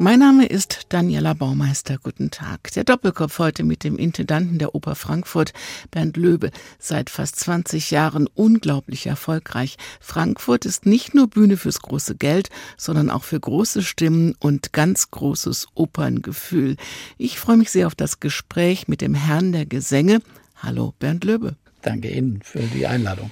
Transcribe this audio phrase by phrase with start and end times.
[0.00, 1.98] mein Name ist Daniela Baumeister.
[2.02, 2.72] Guten Tag.
[2.72, 5.52] Der Doppelkopf heute mit dem Intendanten der Oper Frankfurt,
[5.90, 9.76] Bernd Löbe, seit fast 20 Jahren unglaublich erfolgreich.
[10.00, 12.48] Frankfurt ist nicht nur Bühne fürs große Geld,
[12.78, 16.76] sondern auch für große Stimmen und ganz großes Operngefühl.
[17.18, 20.22] Ich freue mich sehr auf das Gespräch mit dem Herrn der Gesänge.
[20.56, 21.56] Hallo, Bernd Löbe.
[21.82, 23.30] Danke Ihnen für die Einladung.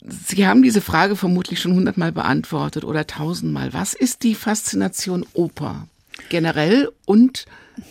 [0.00, 3.72] Sie haben diese Frage vermutlich schon hundertmal beantwortet oder tausendmal.
[3.72, 5.86] Was ist die Faszination Oper
[6.28, 7.46] generell und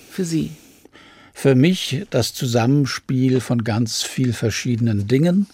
[0.09, 0.51] für Sie?
[1.33, 5.47] Für mich das Zusammenspiel von ganz viel verschiedenen Dingen.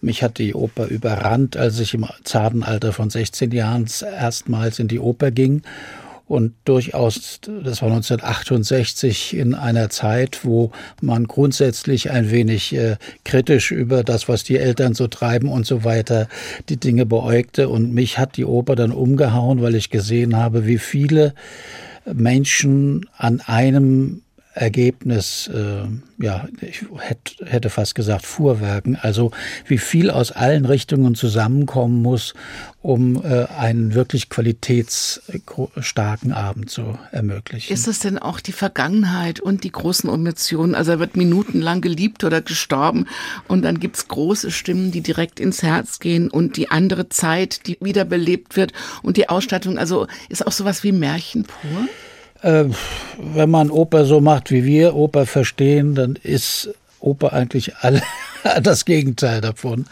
[0.00, 4.88] Mich hat die Oper überrannt, als ich im zarten Alter von 16 Jahren erstmals in
[4.88, 5.62] die Oper ging
[6.32, 10.72] und durchaus, das war 1968 in einer Zeit, wo
[11.02, 15.84] man grundsätzlich ein wenig äh, kritisch über das, was die Eltern so treiben und so
[15.84, 16.28] weiter,
[16.70, 17.68] die Dinge beäugte.
[17.68, 21.34] Und mich hat die Oper dann umgehauen, weil ich gesehen habe, wie viele
[22.06, 24.21] Menschen an einem
[24.54, 25.84] Ergebnis, äh,
[26.22, 29.30] ja, ich hätte, hätte fast gesagt Fuhrwerken, also
[29.66, 32.34] wie viel aus allen Richtungen zusammenkommen muss,
[32.82, 37.72] um äh, einen wirklich qualitätsstarken Abend zu ermöglichen.
[37.72, 40.74] Ist das denn auch die Vergangenheit und die großen Emotionen?
[40.74, 43.06] Also er wird minutenlang geliebt oder gestorben
[43.48, 47.78] und dann gibt's große Stimmen, die direkt ins Herz gehen und die andere Zeit, die
[47.80, 51.88] wiederbelebt wird und die Ausstattung, also ist auch sowas wie Märchen pur?
[52.42, 52.64] Äh,
[53.34, 58.02] wenn man Oper so macht, wie wir Oper verstehen, dann ist Oper eigentlich alle
[58.62, 59.86] das Gegenteil davon.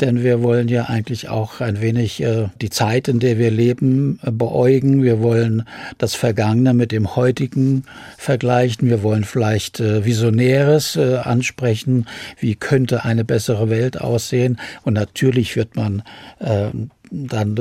[0.00, 4.18] Denn wir wollen ja eigentlich auch ein wenig äh, die Zeit, in der wir leben,
[4.22, 5.02] äh, beäugen.
[5.02, 5.64] Wir wollen
[5.98, 7.84] das Vergangene mit dem heutigen
[8.18, 8.88] vergleichen.
[8.88, 12.06] Wir wollen vielleicht äh, Visionäres äh, ansprechen.
[12.38, 14.58] Wie könnte eine bessere Welt aussehen?
[14.82, 16.02] Und natürlich wird man
[16.40, 16.70] äh,
[17.14, 17.60] dann,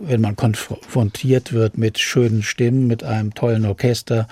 [0.00, 4.26] wenn man konfrontiert wird mit schönen Stimmen, mit einem tollen Orchester,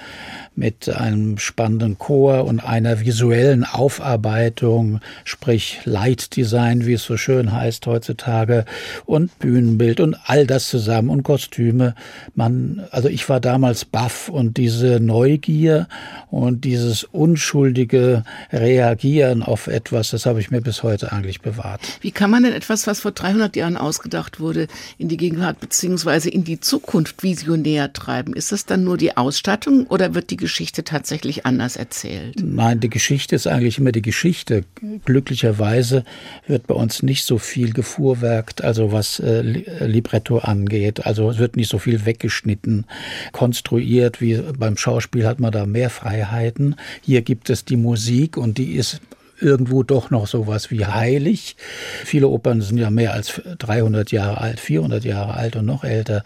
[0.57, 7.87] mit einem spannenden Chor und einer visuellen Aufarbeitung, sprich Lightdesign, wie es so schön heißt
[7.87, 8.65] heutzutage,
[9.07, 11.95] und Bühnenbild und all das zusammen und Kostüme.
[12.35, 15.87] Man, also ich war damals baff und diese Neugier
[16.29, 21.83] und dieses unschuldige Reagieren auf etwas, das habe ich mir bis heute eigentlich bewahrt.
[22.01, 24.67] Wie kann man denn etwas, was vor 300 Jahren ausgedacht wurde,
[24.99, 28.35] in die Gegenwart beziehungsweise in die Zukunft visionär treiben?
[28.35, 32.37] Ist das dann nur die Ausstattung oder wird die Geschichte tatsächlich anders erzählt?
[32.43, 34.65] Nein, die Geschichte ist eigentlich immer die Geschichte.
[35.05, 36.05] Glücklicherweise
[36.47, 41.07] wird bei uns nicht so viel gefuhrwerkt, also was äh, Libretto angeht.
[41.07, 42.87] Also es wird nicht so viel weggeschnitten,
[43.33, 46.77] konstruiert, wie beim Schauspiel hat man da mehr Freiheiten.
[47.03, 49.01] Hier gibt es die Musik und die ist
[49.41, 51.57] irgendwo doch noch sowas wie heilig.
[52.05, 56.23] Viele Opern sind ja mehr als 300 Jahre alt, 400 Jahre alt und noch älter.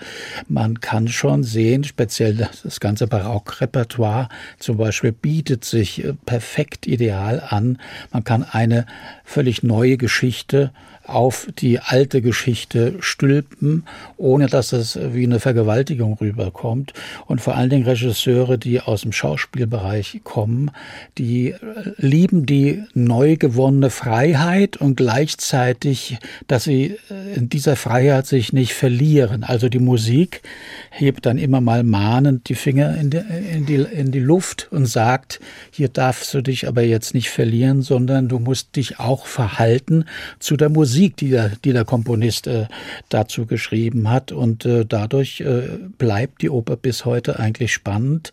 [0.48, 7.42] Man kann schon sehen, speziell das ganze Barockrepertoire zum Beispiel bietet sich äh, perfekt ideal
[7.48, 7.78] an.
[8.12, 8.86] Man kann eine
[9.24, 10.72] völlig neue Geschichte
[11.06, 13.84] auf die alte Geschichte stülpen,
[14.16, 16.94] ohne dass es wie eine Vergewaltigung rüberkommt.
[17.26, 20.70] Und vor allen Dingen Regisseure, die aus dem Schauspielbereich kommen,
[21.18, 21.54] die
[21.96, 26.96] lieben die neu gewonnene Freiheit und gleichzeitig, dass sie
[27.34, 29.44] in dieser Freiheit sich nicht verlieren.
[29.44, 30.42] Also die Musik
[30.90, 33.22] hebt dann immer mal mahnend die Finger in die,
[33.52, 35.40] in die, in die Luft und sagt,
[35.70, 40.06] hier darfst du dich aber jetzt nicht verlieren, sondern du musst dich auch verhalten
[40.38, 42.66] zu der Musik Musik, die der, die der Komponist äh,
[43.08, 44.30] dazu geschrieben hat.
[44.30, 45.62] Und äh, dadurch äh,
[45.98, 48.30] bleibt die Oper bis heute eigentlich spannend,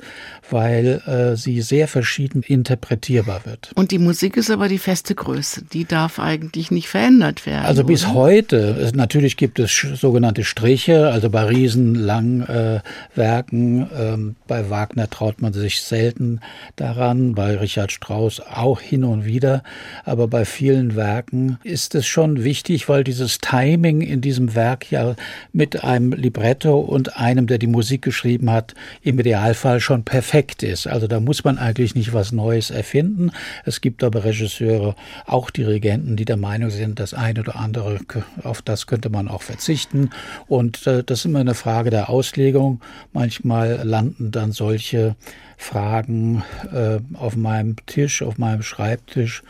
[0.52, 3.72] weil äh, sie sehr verschieden interpretierbar wird.
[3.74, 5.64] Und die Musik ist aber die feste Größe.
[5.74, 7.66] Die darf eigentlich nicht verändert werden.
[7.66, 8.14] Also bis oder?
[8.14, 8.92] heute.
[8.94, 12.82] Natürlich gibt es sogenannte Striche, also bei riesenlangen äh,
[13.16, 13.90] Werken.
[13.98, 16.42] Ähm, bei Wagner traut man sich selten
[16.76, 19.64] daran, bei Richard Strauss auch hin und wieder.
[20.06, 24.92] Aber bei vielen Werken ist es schon wichtig, wichtig, weil dieses Timing in diesem Werk
[24.92, 25.16] ja
[25.54, 30.86] mit einem Libretto und einem, der die Musik geschrieben hat, im Idealfall schon perfekt ist.
[30.86, 33.32] Also da muss man eigentlich nicht was Neues erfinden.
[33.64, 38.00] Es gibt aber Regisseure, auch Dirigenten, die der Meinung sind, das eine oder andere,
[38.44, 40.10] auf das könnte man auch verzichten.
[40.50, 42.82] Und äh, das ist immer eine Frage der Auslegung.
[43.14, 45.16] Manchmal landen dann solche
[45.56, 46.44] Fragen
[46.74, 49.42] äh, auf meinem Tisch, auf meinem Schreibtisch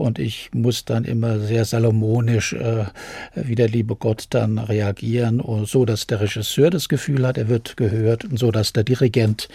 [0.00, 2.86] und ich muss dann immer sehr salomonisch äh,
[3.34, 7.76] wie der liebe Gott dann reagieren, so dass der Regisseur das Gefühl hat, er wird
[7.76, 9.48] gehört und so dass der Dirigent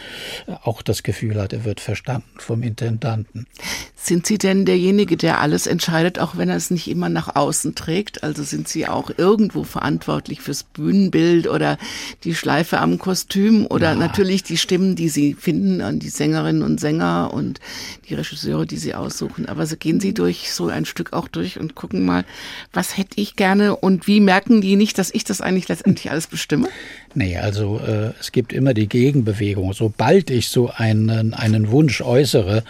[0.64, 3.48] auch das Gefühl hat, er wird verstanden vom Intendanten.
[3.96, 7.74] Sind Sie denn derjenige, der alles entscheidet, auch wenn er es nicht immer nach außen
[7.74, 8.24] trägt?
[8.24, 11.80] Also sind Sie auch irgendwo verantwortlich fürs Bühnenbild oder
[12.24, 13.96] die Schleife am Kostüm oder ja.
[13.96, 17.60] natürlich die Stimmen, die Sie finden an die Sängerinnen und Sänger und
[18.08, 19.48] die Regisseure, die Sie aussuchen.
[19.48, 22.26] Aber so gehen Sie durch so ein Stück auch durch und gucken mal,
[22.74, 26.28] was hätte ich gerne und wie merken die nicht, dass ich das eigentlich letztendlich alles
[26.28, 26.70] bestimme?
[27.14, 29.74] Nee, also äh, es gibt immer die Gegenbewegung.
[29.74, 32.64] Sobald ich so einen, einen Wunsch äußere,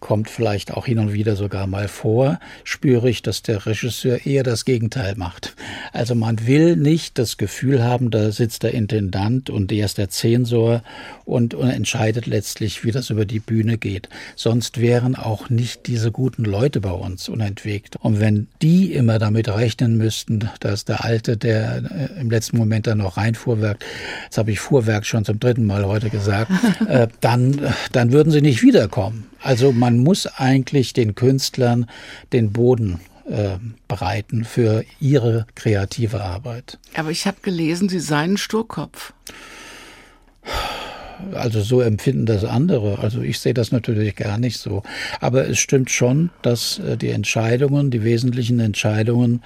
[0.00, 4.42] kommt vielleicht auch hin und wieder sogar mal vor, spüre ich, dass der Regisseur eher
[4.42, 5.54] das Gegenteil macht.
[5.92, 10.08] Also man will nicht das Gefühl haben, da sitzt der Intendant und der ist der
[10.08, 10.82] Zensor
[11.24, 14.08] und, und entscheidet letztlich, wie das über die Bühne geht.
[14.36, 17.96] Sonst wären auch nicht diese guten Leute bei uns unentwegt.
[17.96, 21.82] Und wenn die immer damit rechnen müssten, dass der Alte, der
[22.16, 23.84] äh, im letzten Moment dann noch reinfuhrwerkt,
[24.28, 26.50] das habe ich Fuhrwerk schon zum dritten Mal heute gesagt,
[26.88, 27.60] äh, dann,
[27.92, 29.30] dann würden sie nicht wiederkommen.
[29.42, 31.86] Also man muss eigentlich den Künstlern
[32.32, 33.58] den Boden äh,
[33.88, 36.78] bereiten für ihre kreative Arbeit.
[36.94, 39.12] Aber ich habe gelesen, Sie seien Sturkopf.
[41.32, 42.98] Also so empfinden das andere.
[42.98, 44.82] Also ich sehe das natürlich gar nicht so.
[45.20, 49.42] Aber es stimmt schon, dass äh, die Entscheidungen, die wesentlichen Entscheidungen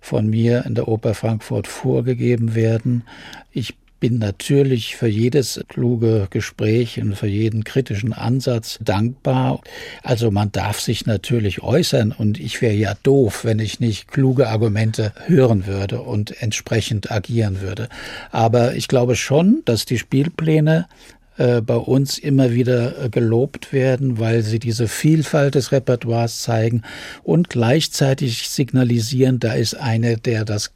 [0.00, 3.04] von mir in der Oper Frankfurt vorgegeben werden.
[3.52, 9.60] Ich bin natürlich für jedes kluge Gespräch und für jeden kritischen Ansatz dankbar.
[10.02, 14.48] Also man darf sich natürlich äußern und ich wäre ja doof, wenn ich nicht kluge
[14.48, 17.88] Argumente hören würde und entsprechend agieren würde.
[18.30, 20.86] Aber ich glaube schon, dass die Spielpläne
[21.36, 26.82] äh, bei uns immer wieder äh, gelobt werden, weil sie diese Vielfalt des Repertoires zeigen
[27.22, 30.72] und gleichzeitig signalisieren, da ist einer, der das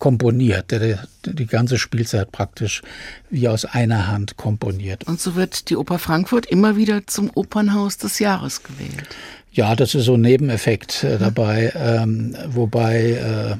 [0.00, 2.82] komponiert, der, die ganze Spielzeit praktisch
[3.28, 5.04] wie aus einer Hand komponiert.
[5.04, 9.08] Und so wird die Oper Frankfurt immer wieder zum Opernhaus des Jahres gewählt.
[9.52, 13.56] Ja, das ist so ein Nebeneffekt äh, dabei, ähm, wobei äh,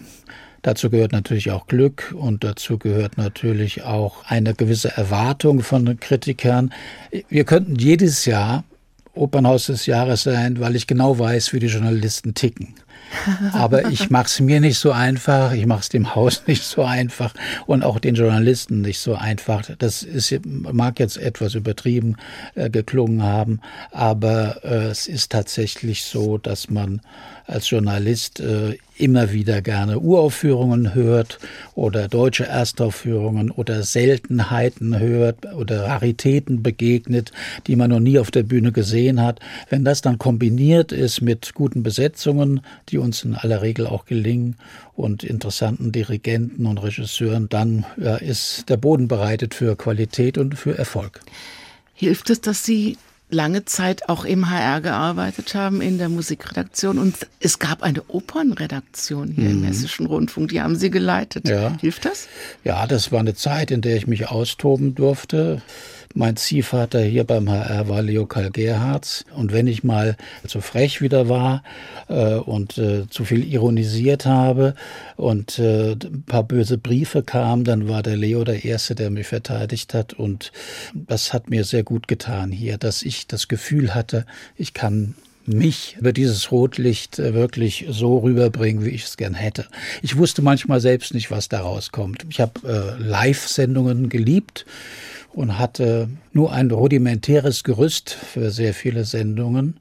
[0.62, 6.72] dazu gehört natürlich auch Glück und dazu gehört natürlich auch eine gewisse Erwartung von Kritikern.
[7.28, 8.64] Wir könnten jedes Jahr
[9.14, 12.75] Opernhaus des Jahres sein, weil ich genau weiß, wie die Journalisten ticken.
[13.52, 16.84] Aber ich mache es mir nicht so einfach, ich mache es dem Haus nicht so
[16.84, 17.34] einfach
[17.66, 19.62] und auch den Journalisten nicht so einfach.
[19.78, 22.16] Das ist, mag jetzt etwas übertrieben
[22.54, 23.60] äh, geklungen haben,
[23.90, 27.00] aber äh, es ist tatsächlich so, dass man
[27.50, 31.38] als Journalist äh, immer wieder gerne Uraufführungen hört
[31.75, 37.32] oder deutsche Erstaufführungen oder Seltenheiten hört oder Raritäten begegnet,
[37.67, 39.41] die man noch nie auf der Bühne gesehen hat.
[39.69, 44.56] Wenn das dann kombiniert ist mit guten Besetzungen, die uns in aller Regel auch gelingen
[44.94, 50.76] und interessanten Dirigenten und Regisseuren, dann ja, ist der Boden bereitet für Qualität und für
[50.76, 51.20] Erfolg.
[51.94, 52.97] Hilft es, dass Sie
[53.30, 56.98] lange Zeit auch im HR gearbeitet haben, in der Musikredaktion.
[56.98, 59.62] Und es gab eine Opernredaktion hier mhm.
[59.62, 61.48] im Hessischen Rundfunk, die haben Sie geleitet.
[61.48, 61.76] Ja.
[61.80, 62.28] Hilft das?
[62.64, 65.62] Ja, das war eine Zeit, in der ich mich austoben durfte.
[66.12, 69.24] Mein Ziehvater hier beim HR war Leo Karl Gerhards.
[69.36, 71.62] Und wenn ich mal zu frech wieder war
[72.08, 74.74] äh, und äh, zu viel ironisiert habe
[75.16, 79.28] und äh, ein paar böse Briefe kamen, dann war der Leo der Erste, der mich
[79.28, 80.12] verteidigt hat.
[80.12, 80.50] Und
[80.94, 85.14] das hat mir sehr gut getan hier, dass ich das Gefühl hatte, ich kann
[85.46, 89.66] mich über dieses Rotlicht äh, wirklich so rüberbringen, wie ich es gern hätte.
[90.02, 92.26] Ich wusste manchmal selbst nicht, was daraus kommt.
[92.30, 94.66] Ich habe äh, Live-Sendungen geliebt
[95.32, 99.78] und hatte nur ein rudimentäres Gerüst für sehr viele Sendungen.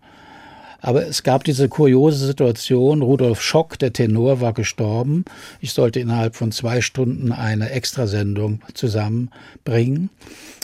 [0.81, 5.25] Aber es gab diese kuriose Situation, Rudolf Schock, der Tenor, war gestorben.
[5.59, 10.09] Ich sollte innerhalb von zwei Stunden eine Extrasendung zusammenbringen.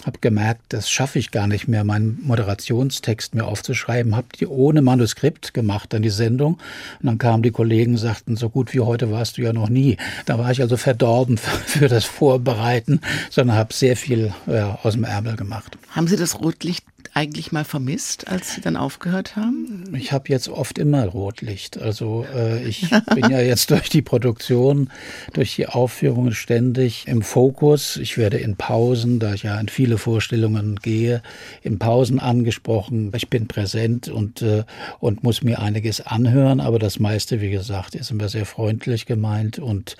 [0.06, 4.16] Hab gemerkt, das schaffe ich gar nicht mehr, meinen Moderationstext mir aufzuschreiben.
[4.16, 6.60] Hab die ohne Manuskript gemacht, dann die Sendung.
[7.02, 9.70] Und dann kamen die Kollegen und sagten, so gut wie heute warst du ja noch
[9.70, 9.98] nie.
[10.26, 15.06] Da war ich also verdorben für das Vorbereiten, sondern habe sehr viel ja, aus dem
[15.06, 15.78] Ärmel gemacht.
[15.90, 16.86] Haben Sie das Rotlicht
[17.16, 19.96] eigentlich mal vermisst, als Sie dann aufgehört haben?
[19.96, 21.82] Ich habe jetzt oft immer Rotlicht.
[21.82, 24.90] Also äh, ich bin ja jetzt durch die Produktion,
[25.32, 27.96] durch die Aufführungen ständig im Fokus.
[27.96, 31.22] Ich werde in Pausen, da ich ja in viele Vorstellungen gehe,
[31.62, 33.12] in Pausen angesprochen.
[33.16, 34.64] Ich bin präsent und, äh,
[35.00, 39.60] und muss mir einiges anhören, aber das meiste, wie gesagt, ist immer sehr freundlich gemeint
[39.60, 39.98] und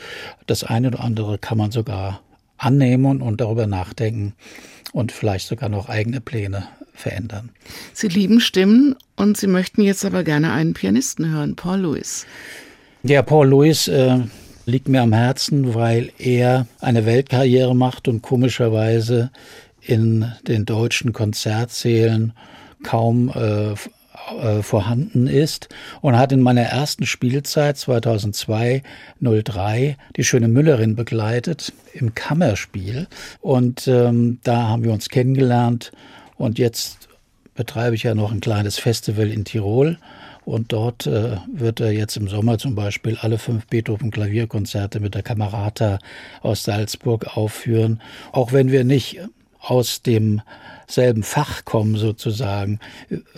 [0.48, 2.22] das eine oder andere kann man sogar
[2.58, 4.34] annehmen und darüber nachdenken
[4.94, 7.50] und vielleicht sogar noch eigene Pläne verändern.
[7.94, 12.26] Sie lieben Stimmen und Sie möchten jetzt aber gerne einen Pianisten hören, Paul Lewis.
[13.04, 14.20] Ja, Paul Lewis äh,
[14.66, 19.32] liegt mir am Herzen, weil er eine Weltkarriere macht und komischerweise
[19.88, 22.34] in den deutschen Konzertsälen
[22.84, 23.74] kaum äh,
[24.42, 25.70] äh, vorhanden ist
[26.02, 28.82] und hat in meiner ersten Spielzeit 2002
[29.22, 33.08] 03 die schöne Müllerin begleitet im Kammerspiel
[33.42, 35.92] und ähm, da haben wir uns kennengelernt
[36.38, 37.08] und jetzt
[37.54, 39.98] betreibe ich ja noch ein kleines Festival in Tirol
[40.44, 45.24] und dort äh, wird er jetzt im Sommer zum Beispiel alle fünf Beethoven-Klavierkonzerte mit der
[45.24, 46.00] Kamerata
[46.42, 48.02] aus Salzburg aufführen.
[48.32, 49.20] Auch wenn wir nicht
[49.66, 52.80] aus demselben Fach kommen sozusagen,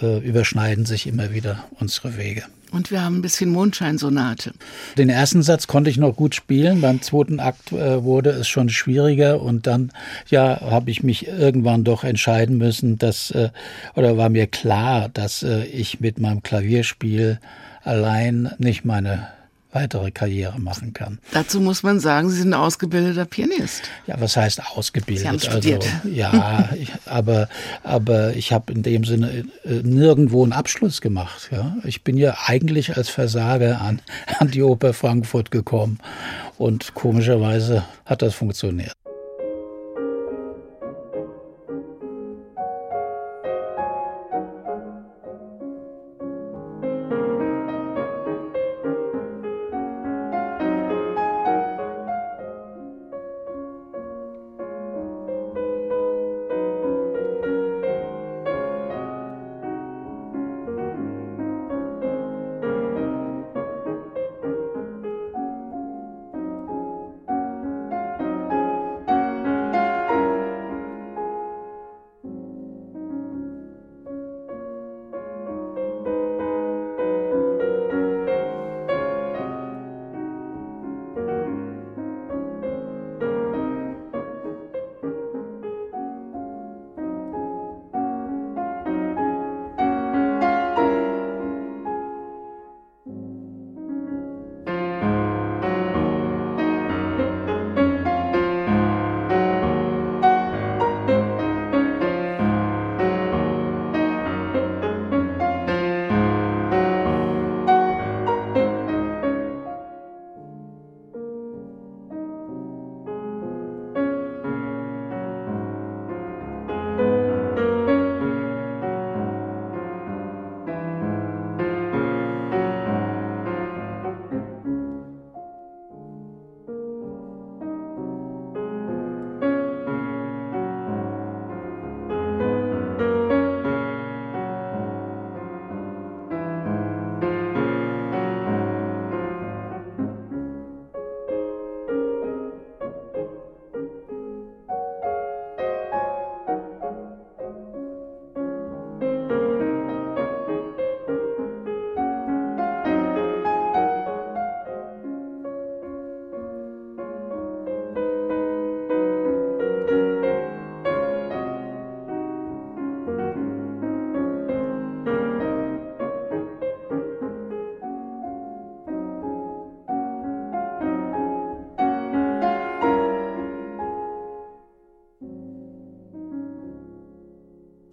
[0.02, 2.44] äh, überschneiden sich immer wieder unsere Wege.
[2.72, 4.52] Und wir haben ein bisschen Mondscheinsonate.
[4.98, 6.82] Den ersten Satz konnte ich noch gut spielen.
[6.82, 9.92] Beim zweiten Akt äh, wurde es schon schwieriger und dann,
[10.30, 13.50] ja, habe ich mich irgendwann doch entscheiden müssen, dass, äh,
[13.96, 17.40] oder war mir klar, dass äh, ich mit meinem Klavierspiel
[17.84, 19.30] allein nicht meine
[19.78, 21.20] weitere Karriere machen kann.
[21.32, 23.84] Dazu muss man sagen, Sie sind ein ausgebildeter Pianist.
[24.08, 25.22] Ja, was heißt ausgebildet?
[25.22, 25.86] Sie haben studiert.
[26.04, 27.48] Also, ja, ich, aber,
[27.84, 31.50] aber ich habe in dem Sinne äh, nirgendwo einen Abschluss gemacht.
[31.52, 31.78] Ja?
[31.84, 34.02] Ich bin ja eigentlich als Versager an,
[34.40, 36.00] an die Oper Frankfurt gekommen
[36.58, 38.94] und komischerweise hat das funktioniert.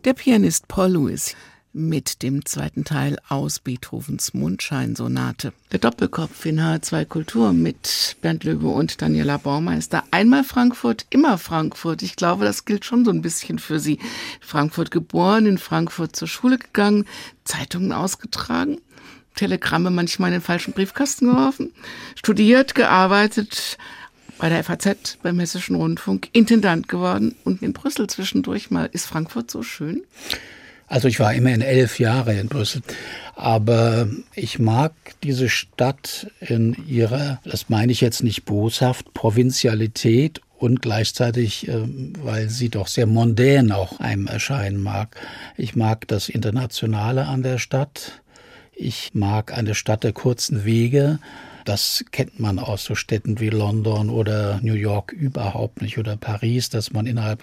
[0.04, 1.34] Der Pianist Paul Lewis
[1.72, 5.54] mit dem zweiten Teil aus Beethovens Mundscheinsonate.
[5.72, 10.04] Der Doppelkopf in H2 Kultur mit Bernd Löwe und Daniela Baumeister.
[10.10, 12.02] Einmal Frankfurt, immer Frankfurt.
[12.02, 13.98] Ich glaube, das gilt schon so ein bisschen für Sie.
[14.42, 17.06] Frankfurt geboren, in Frankfurt zur Schule gegangen,
[17.44, 18.82] Zeitungen ausgetragen,
[19.36, 21.72] Telegramme manchmal in den falschen Briefkasten geworfen,
[22.14, 23.78] studiert, gearbeitet,
[24.38, 28.88] bei der FAZ, beim Hessischen Rundfunk, Intendant geworden und in Brüssel zwischendurch mal.
[28.92, 30.02] Ist Frankfurt so schön?
[30.86, 32.82] Also ich war immerhin elf Jahre in Brüssel,
[33.34, 40.82] aber ich mag diese Stadt in ihrer, das meine ich jetzt nicht boshaft, Provinzialität und
[40.82, 45.16] gleichzeitig, ähm, weil sie doch sehr mondän auch einem erscheinen mag.
[45.56, 48.22] Ich mag das Internationale an der Stadt.
[48.74, 51.18] Ich mag eine Stadt der kurzen Wege.
[51.64, 56.68] Das kennt man aus so Städten wie London oder New York überhaupt nicht oder Paris,
[56.68, 57.42] dass man innerhalb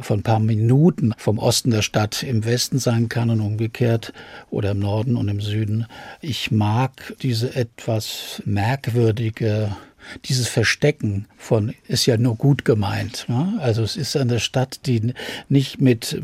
[0.00, 4.12] von ein paar Minuten vom Osten der Stadt im Westen sein kann und umgekehrt
[4.50, 5.86] oder im Norden und im Süden.
[6.20, 9.76] Ich mag diese etwas merkwürdige
[10.24, 13.26] dieses Verstecken von ist ja nur gut gemeint.
[13.28, 13.58] Ne?
[13.60, 15.14] Also es ist eine Stadt, die
[15.48, 16.20] nicht mit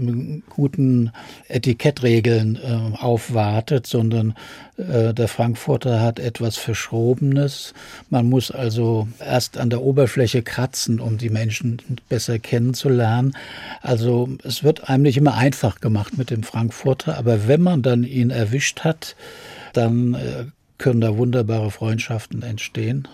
[0.49, 1.13] guten
[1.49, 4.35] Etikettregeln äh, aufwartet, sondern
[4.77, 7.75] äh, der Frankfurter hat etwas Verschrobenes.
[8.11, 13.37] Man muss also erst an der Oberfläche kratzen, um die Menschen besser kennenzulernen.
[13.83, 18.05] Also es wird einem nicht immer einfach gemacht mit dem Frankfurter, aber wenn man dann
[18.05, 19.17] ihn erwischt hat,
[19.73, 20.45] dann äh,
[20.85, 23.09] können da wunderbare Freundschaften entstehen.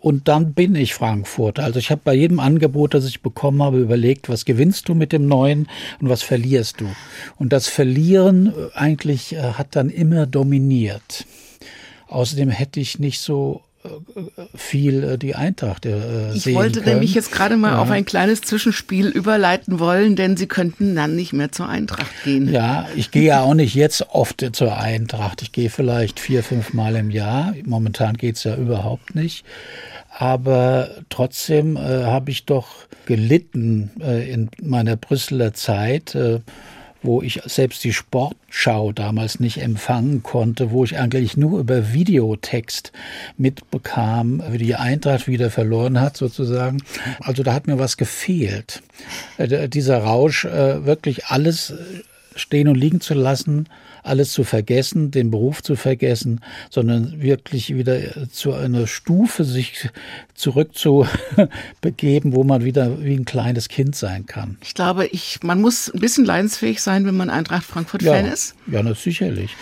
[0.00, 1.62] Und dann bin ich Frankfurter.
[1.62, 5.12] Also ich habe bei jedem Angebot, das ich bekommen habe, überlegt, was gewinnst du mit
[5.12, 5.68] dem Neuen
[6.00, 6.88] und was verlierst du.
[7.38, 11.24] Und das Verlieren äh, eigentlich äh, hat dann immer dominiert.
[12.08, 13.62] Außerdem hätte ich nicht so
[14.54, 16.94] viel äh, die Eintracht äh, Ich wollte können.
[16.94, 17.78] nämlich jetzt gerade mal ja.
[17.78, 22.48] auf ein kleines Zwischenspiel überleiten wollen, denn Sie könnten dann nicht mehr zur Eintracht gehen.
[22.48, 25.42] Ja, ich gehe ja auch nicht jetzt oft zur Eintracht.
[25.42, 27.54] Ich gehe vielleicht vier, fünf Mal im Jahr.
[27.64, 29.44] Momentan geht's ja überhaupt nicht.
[30.16, 32.68] Aber trotzdem äh, habe ich doch
[33.06, 36.14] gelitten äh, in meiner Brüsseler Zeit.
[36.14, 36.40] Äh,
[37.02, 42.92] wo ich selbst die Sportschau damals nicht empfangen konnte, wo ich eigentlich nur über Videotext
[43.36, 46.82] mitbekam, wie die Eintracht wieder verloren hat sozusagen.
[47.20, 48.82] Also da hat mir was gefehlt.
[49.38, 51.76] Äh, dieser Rausch, äh, wirklich alles äh,
[52.36, 53.68] stehen und liegen zu lassen,
[54.02, 56.40] alles zu vergessen, den Beruf zu vergessen,
[56.70, 59.88] sondern wirklich wieder zu einer Stufe sich
[60.34, 64.56] zurückzubegeben, wo man wieder wie ein kleines Kind sein kann.
[64.62, 68.56] Ich glaube, ich, man muss ein bisschen leidensfähig sein, wenn man Eintracht Frankfurt-Fan ja, ist.
[68.66, 69.54] Ja, das sicherlich.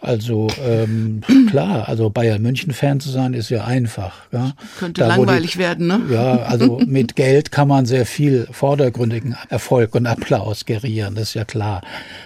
[0.00, 4.14] Also ähm, klar, also Bayern München-Fan zu sein, ist ja einfach.
[4.30, 4.52] Ja.
[4.78, 6.02] Könnte da, langweilig die, werden, ne?
[6.10, 11.34] Ja, also mit Geld kann man sehr viel vordergründigen Erfolg und Applaus gerieren, das ist
[11.34, 11.80] ja klar.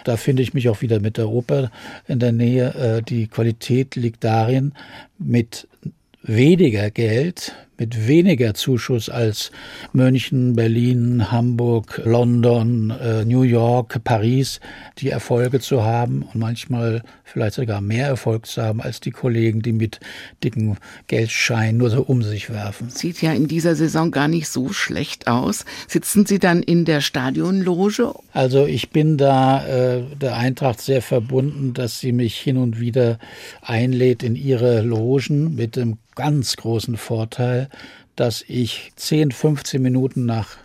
[0.05, 1.60] Da finde ich mich auch wieder mit der Oper
[2.07, 2.75] in der Nähe.
[2.75, 4.73] Äh, die Qualität liegt darin,
[5.19, 5.69] mit
[6.23, 9.51] weniger Geld, mit weniger Zuschuss als
[9.95, 14.61] München, Berlin, Hamburg, London, äh, New York, Paris,
[14.99, 19.63] die Erfolge zu haben und manchmal vielleicht sogar mehr Erfolg zu haben als die Kollegen,
[19.63, 19.99] die mit
[20.45, 22.91] dicken Geldscheinen nur so um sich werfen.
[22.91, 25.65] Sieht ja in dieser Saison gar nicht so schlecht aus.
[25.89, 28.13] Sitzen Sie dann in der Stadionloge?
[28.35, 33.19] Also ich bin da äh, der Eintracht sehr verbunden, dass sie mich hin und wieder
[33.63, 37.71] einlädt in ihre Logen mit dem ganz großen Vorteil,
[38.15, 40.59] dass ich 10, 15 Minuten nach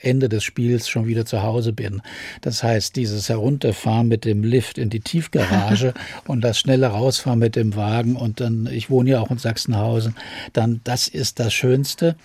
[0.00, 2.00] Ende des Spiels schon wieder zu Hause bin.
[2.40, 5.92] Das heißt, dieses Herunterfahren mit dem Lift in die Tiefgarage
[6.26, 10.16] und das schnelle Rausfahren mit dem Wagen und dann, ich wohne ja auch in Sachsenhausen,
[10.54, 12.16] dann das ist das Schönste.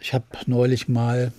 [0.00, 1.32] Ich habe neulich mal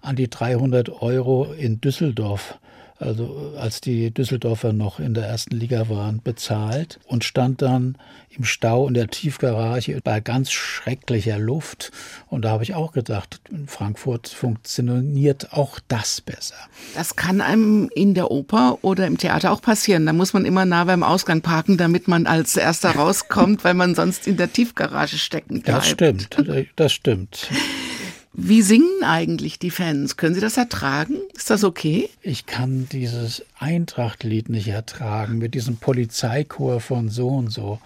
[0.00, 2.59] an die 300 Euro in Düsseldorf
[3.00, 7.96] also als die Düsseldorfer noch in der ersten Liga waren, bezahlt und stand dann
[8.28, 11.90] im Stau in der Tiefgarage bei ganz schrecklicher Luft.
[12.28, 16.56] Und da habe ich auch gedacht, in Frankfurt funktioniert auch das besser.
[16.94, 20.06] Das kann einem in der Oper oder im Theater auch passieren.
[20.06, 23.94] Da muss man immer nah beim Ausgang parken, damit man als erster rauskommt, weil man
[23.94, 25.78] sonst in der Tiefgarage stecken bleibt.
[25.78, 26.28] Das stimmt,
[26.76, 27.48] das stimmt.
[28.32, 30.16] Wie singen eigentlich die Fans?
[30.16, 31.16] Können Sie das ertragen?
[31.34, 32.08] Ist das okay?
[32.22, 37.80] Ich kann dieses Eintrachtlied nicht ertragen mit diesem Polizeichor von so und so.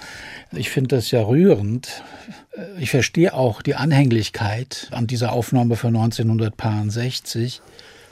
[0.53, 2.03] Ich finde das ja rührend.
[2.79, 7.63] Ich verstehe auch die Anhänglichkeit an dieser Aufnahme von 1960.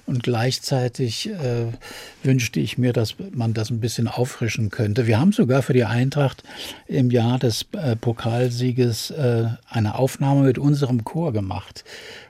[0.04, 1.66] Und gleichzeitig äh,
[2.24, 5.06] wünschte ich mir, dass man das ein bisschen auffrischen könnte.
[5.06, 6.42] Wir haben sogar für die Eintracht
[6.88, 11.84] im Jahr des äh, Pokalsieges äh, eine Aufnahme mit unserem Chor gemacht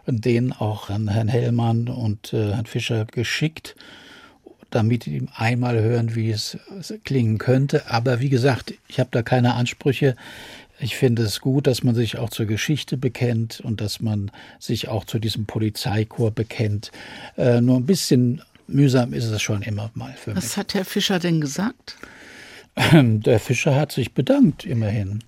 [0.07, 3.77] den auch an Herrn Hellmann und äh, Herrn Fischer geschickt,
[4.71, 6.57] damit die einmal hören, wie es
[7.05, 7.91] klingen könnte.
[7.91, 10.17] Aber wie gesagt, ich habe da keine Ansprüche.
[10.81, 14.89] Ich finde es gut, dass man sich auch zur Geschichte bekennt und dass man sich
[14.89, 16.91] auch zu diesem Polizeikorps bekennt.
[17.37, 20.43] Äh, nur ein bisschen mühsam ist es schon immer mal für mich.
[20.43, 21.97] Was hat Herr Fischer denn gesagt?
[22.93, 25.23] Der Fischer hat sich bedankt, immerhin.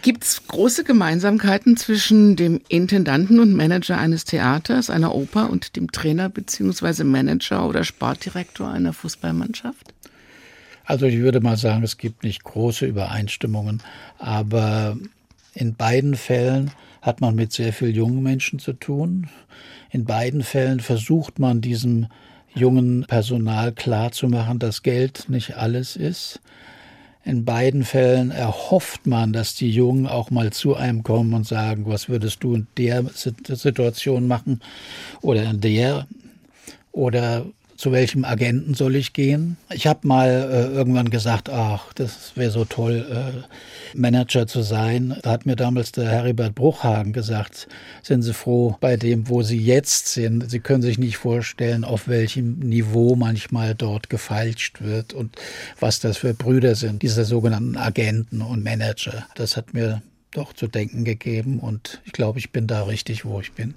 [0.00, 5.92] Gibt es große Gemeinsamkeiten zwischen dem Intendanten und Manager eines Theaters, einer Oper und dem
[5.92, 7.04] Trainer bzw.
[7.04, 9.92] Manager oder Sportdirektor einer Fußballmannschaft?
[10.84, 13.82] Also ich würde mal sagen, es gibt nicht große Übereinstimmungen,
[14.18, 14.96] aber
[15.54, 16.70] in beiden Fällen
[17.02, 19.28] hat man mit sehr vielen jungen Menschen zu tun.
[19.90, 22.06] In beiden Fällen versucht man diesem
[22.54, 26.40] jungen Personal klarzumachen, dass Geld nicht alles ist.
[27.24, 31.84] In beiden Fällen erhofft man, dass die Jungen auch mal zu einem kommen und sagen,
[31.86, 34.60] was würdest du in der Situation machen
[35.20, 36.06] oder in der
[36.90, 37.46] oder
[37.82, 39.56] zu welchem Agenten soll ich gehen?
[39.68, 45.16] Ich habe mal äh, irgendwann gesagt, ach, das wäre so toll, äh, Manager zu sein.
[45.22, 47.66] Da hat mir damals der Heribert Bruchhagen gesagt,
[48.04, 50.48] sind Sie froh bei dem, wo Sie jetzt sind.
[50.48, 55.34] Sie können sich nicht vorstellen, auf welchem Niveau manchmal dort gefeilscht wird und
[55.80, 59.26] was das für Brüder sind, diese sogenannten Agenten und Manager.
[59.34, 63.40] Das hat mir doch zu denken gegeben und ich glaube, ich bin da richtig, wo
[63.40, 63.74] ich bin.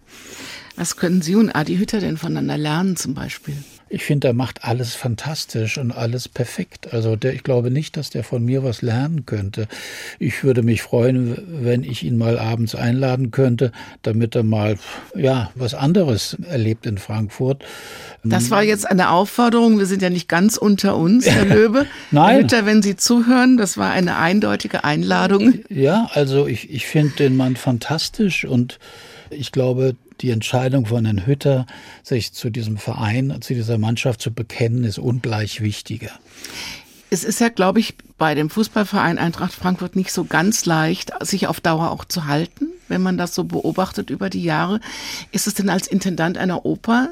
[0.75, 3.55] Was können Sie und Adi Hütter denn voneinander lernen zum Beispiel?
[3.95, 6.91] Ich finde, er macht alles fantastisch und alles perfekt.
[6.93, 9.69] Also der, ich glaube nicht, dass der von mir was lernen könnte.
[10.19, 14.75] Ich würde mich freuen, wenn ich ihn mal abends einladen könnte, damit er mal
[15.15, 17.63] ja was anderes erlebt in Frankfurt.
[18.25, 19.79] Das war jetzt eine Aufforderung.
[19.79, 21.85] Wir sind ja nicht ganz unter uns, Herr Löbe.
[22.11, 22.31] Nein.
[22.31, 25.59] Herr Hütter, wenn Sie zuhören, das war eine eindeutige Einladung.
[25.69, 28.77] Ja, also ich, ich finde den Mann fantastisch und
[29.29, 31.65] ich glaube, die Entscheidung von Herrn Hütter,
[32.03, 36.11] sich zu diesem Verein, zu dieser Mannschaft zu bekennen, ist ungleich wichtiger.
[37.09, 41.47] Es ist ja, glaube ich, bei dem Fußballverein Eintracht Frankfurt nicht so ganz leicht, sich
[41.47, 44.79] auf Dauer auch zu halten, wenn man das so beobachtet über die Jahre.
[45.31, 47.09] Ist es denn als Intendant einer Oper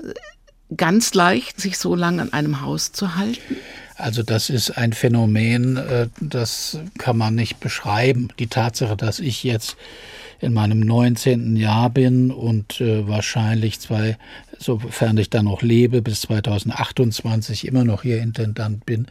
[0.75, 3.57] ganz leicht, sich so lange an einem Haus zu halten?
[3.95, 8.29] Also das ist ein Phänomen, äh, das kann man nicht beschreiben.
[8.39, 9.77] Die Tatsache, dass ich jetzt
[10.43, 11.55] in meinem 19.
[11.55, 14.17] Jahr bin und äh, wahrscheinlich zwei,
[14.59, 19.07] sofern ich dann noch lebe, bis 2028 immer noch hier Intendant bin,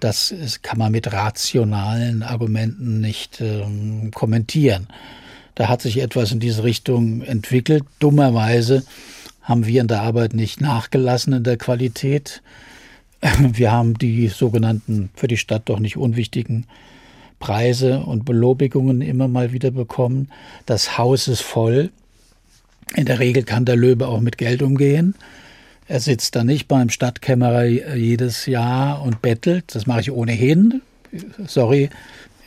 [0.00, 4.86] das kann man mit rationalen Argumenten nicht ähm, kommentieren.
[5.54, 7.84] Da hat sich etwas in diese Richtung entwickelt.
[7.98, 8.82] Dummerweise
[9.42, 12.42] haben wir in der Arbeit nicht nachgelassen in der Qualität.
[13.38, 16.66] Wir haben die sogenannten für die Stadt doch nicht unwichtigen
[17.40, 20.28] Preise und Belobigungen immer mal wieder bekommen.
[20.66, 21.90] Das Haus ist voll.
[22.94, 25.14] In der Regel kann der Löwe auch mit Geld umgehen.
[25.88, 29.74] Er sitzt da nicht beim Stadtkämmerer jedes Jahr und bettelt.
[29.74, 30.82] Das mache ich ohnehin.
[31.46, 31.90] Sorry,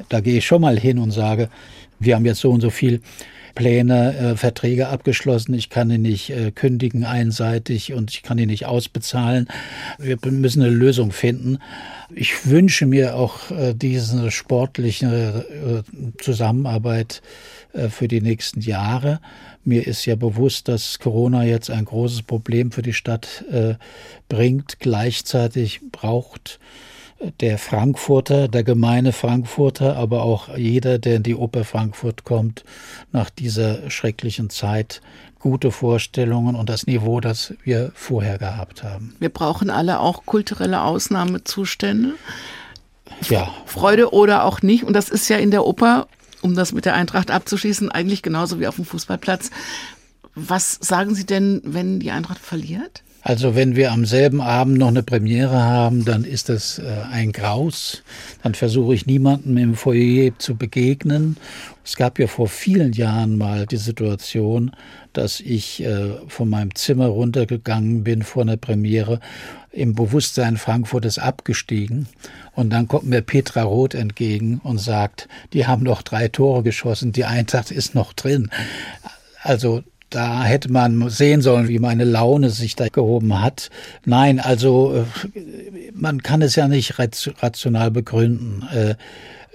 [0.08, 1.49] da gehe ich schon mal hin und sage,
[1.99, 3.01] wir haben jetzt so und so viel
[3.56, 5.54] Pläne, äh, Verträge abgeschlossen.
[5.54, 9.48] Ich kann die nicht äh, kündigen einseitig und ich kann die nicht ausbezahlen.
[9.98, 11.60] Wir müssen eine Lösung finden.
[12.13, 17.22] Ich wünsche mir auch äh, diese sportliche äh, Zusammenarbeit
[17.74, 19.20] äh, für die nächsten Jahre.
[19.66, 23.76] Mir ist ja bewusst, dass Corona jetzt ein großes Problem für die Stadt äh,
[24.30, 24.80] bringt.
[24.80, 26.60] Gleichzeitig braucht
[27.39, 32.63] der Frankfurter, der gemeine Frankfurter, aber auch jeder, der in die Oper Frankfurt kommt,
[33.12, 35.01] nach dieser schrecklichen Zeit
[35.39, 39.15] gute Vorstellungen und das Niveau, das wir vorher gehabt haben.
[39.19, 42.13] Wir brauchen alle auch kulturelle Ausnahmezustände.
[43.29, 43.53] Ja.
[43.65, 44.83] Freude oder auch nicht.
[44.83, 46.07] Und das ist ja in der Oper,
[46.41, 49.51] um das mit der Eintracht abzuschließen, eigentlich genauso wie auf dem Fußballplatz.
[50.36, 53.03] Was sagen Sie denn, wenn die Eintracht verliert?
[53.25, 57.31] Also wenn wir am selben Abend noch eine Premiere haben, dann ist das äh, ein
[57.31, 58.03] Graus.
[58.43, 61.38] Dann versuche ich niemandem im Foyer zu begegnen.
[61.86, 64.71] Es gab ja vor vielen Jahren mal die Situation,
[65.13, 69.21] dass ich äh, von meinem Zimmer runtergegangen bin vor einer Premiere.
[69.71, 72.07] Im Bewusstsein Frankfurt ist abgestiegen.
[72.55, 77.13] Und dann kommt mir Petra Roth entgegen und sagt, die haben noch drei Tore geschossen,
[77.13, 78.49] die Eintracht ist noch drin.
[79.41, 79.83] Also
[80.13, 83.69] da hätte man sehen sollen, wie meine Laune sich da gehoben hat.
[84.06, 85.39] Nein, also äh,
[85.93, 88.63] man kann es ja nicht rational begründen.
[88.73, 88.95] Äh,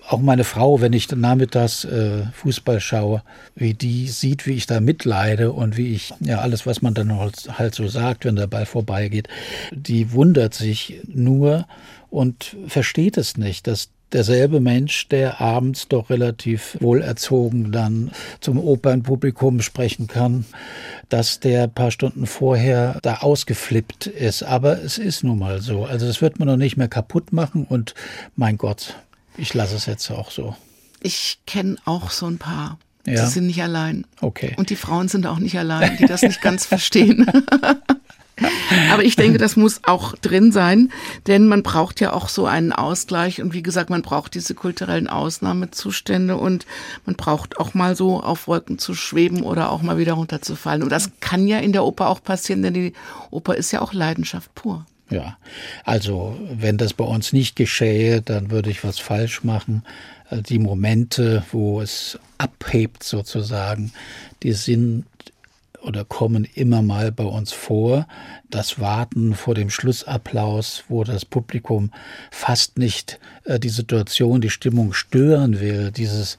[0.09, 3.23] auch meine Frau, wenn ich nachmittags äh, Fußball schaue,
[3.55, 7.12] wie die sieht, wie ich da mitleide und wie ich, ja, alles, was man dann
[7.12, 9.29] halt so sagt, wenn der Ball vorbeigeht,
[9.71, 11.66] die wundert sich nur
[12.09, 19.61] und versteht es nicht, dass derselbe Mensch, der abends doch relativ wohlerzogen dann zum Opernpublikum
[19.61, 20.44] sprechen kann,
[21.09, 24.42] dass der paar Stunden vorher da ausgeflippt ist.
[24.42, 25.85] Aber es ist nun mal so.
[25.85, 27.94] Also das wird man noch nicht mehr kaputt machen und
[28.37, 28.94] mein Gott,
[29.37, 30.57] ich lasse es jetzt auch so.
[31.01, 32.79] Ich kenne auch so ein paar.
[33.07, 33.25] Ja.
[33.25, 34.05] Die sind nicht allein.
[34.21, 34.55] Okay.
[34.59, 37.27] Und die Frauen sind auch nicht allein, die das nicht ganz verstehen.
[38.92, 40.90] Aber ich denke, das muss auch drin sein,
[41.27, 45.09] denn man braucht ja auch so einen Ausgleich und wie gesagt, man braucht diese kulturellen
[45.09, 46.66] Ausnahmezustände und
[47.07, 50.83] man braucht auch mal so auf Wolken zu schweben oder auch mal wieder runterzufallen.
[50.83, 52.92] Und das kann ja in der Oper auch passieren, denn die
[53.31, 54.87] Oper ist ja auch Leidenschaft pur.
[55.11, 55.38] Ja,
[55.85, 59.83] also wenn das bei uns nicht geschähe, dann würde ich was falsch machen.
[60.31, 63.92] Äh, die Momente, wo es abhebt sozusagen,
[64.42, 65.07] die sind
[65.83, 68.07] oder kommen immer mal bei uns vor.
[68.51, 71.91] Das Warten vor dem Schlussapplaus, wo das Publikum
[72.31, 76.38] fast nicht äh, die Situation, die Stimmung stören will, dieses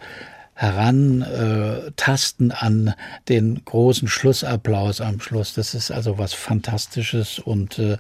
[0.59, 2.93] Herantasten an
[3.29, 5.53] den großen Schlussapplaus am Schluss.
[5.53, 7.95] Das ist also was Fantastisches und äh,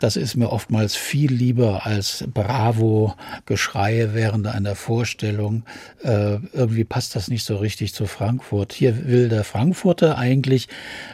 [0.00, 5.62] das ist mir oftmals viel lieber als Bravo-Geschreie während einer Vorstellung.
[6.02, 8.72] Äh, irgendwie passt das nicht so richtig zu Frankfurt.
[8.72, 10.66] Hier will der Frankfurter eigentlich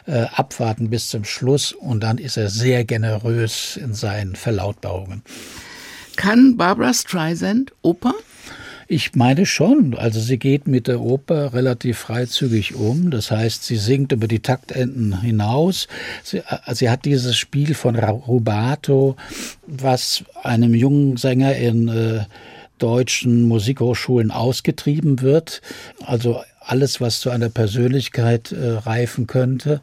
[0.07, 5.21] äh, abwarten bis zum Schluss und dann ist er sehr generös in seinen Verlautbarungen.
[6.15, 8.15] Kann Barbara Streisand Oper?
[8.93, 9.95] Ich meine schon.
[9.95, 13.09] Also sie geht mit der Oper relativ freizügig um.
[13.09, 15.87] Das heißt, sie singt über die Taktenden hinaus.
[16.23, 19.15] Sie, äh, sie hat dieses Spiel von Rubato,
[19.65, 22.25] was einem jungen Sänger in äh,
[22.79, 25.61] deutschen Musikhochschulen ausgetrieben wird.
[26.05, 29.79] Also alles, was zu einer Persönlichkeit äh, reifen könnte.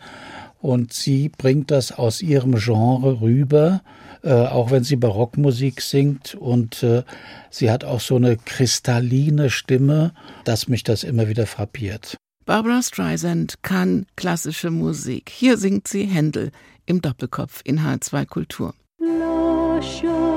[0.61, 3.81] Und sie bringt das aus ihrem Genre rüber
[4.23, 6.35] äh, auch wenn sie Barockmusik singt.
[6.35, 7.03] Und äh,
[7.51, 10.13] sie hat auch so eine kristalline Stimme,
[10.45, 12.17] dass mich das immer wieder frappiert.
[12.45, 15.31] Barbara Streisand kann klassische Musik.
[15.31, 16.51] Hier singt sie Händel
[16.87, 18.75] im Doppelkopf in H2 Kultur.
[18.99, 20.29] Lascia,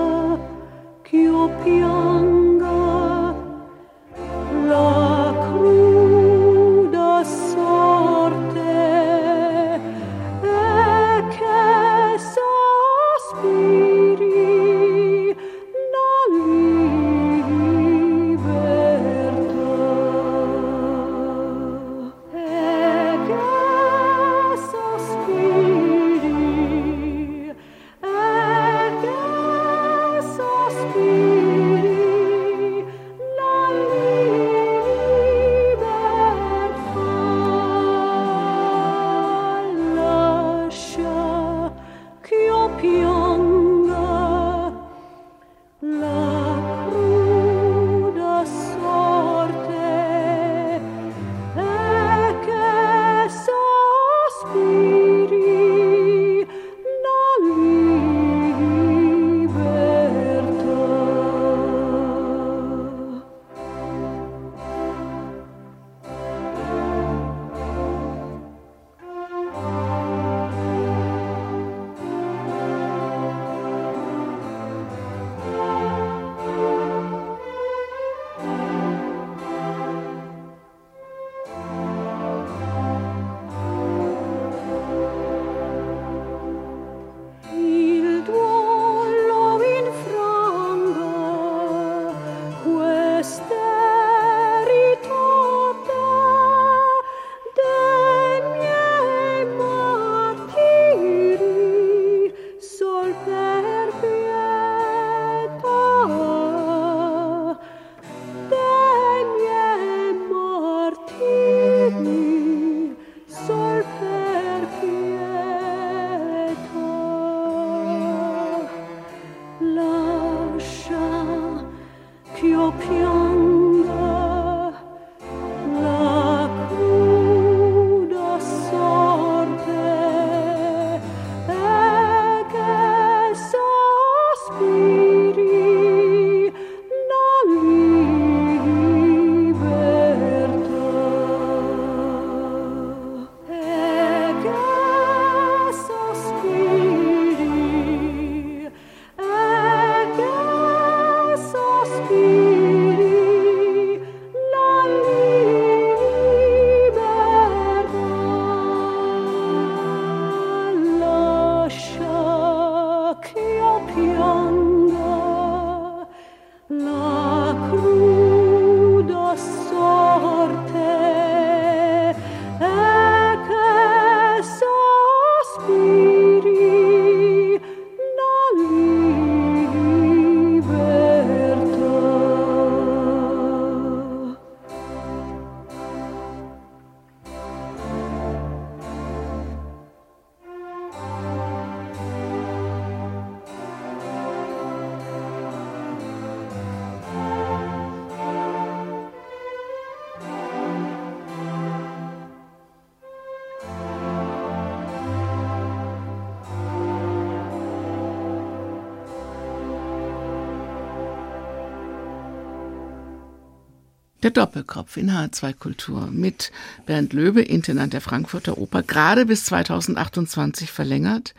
[214.24, 216.52] Der Doppelkopf in H2 Kultur mit
[216.86, 221.34] Bernd Löbe, Intendant der Frankfurter Oper, gerade bis 2028 verlängert.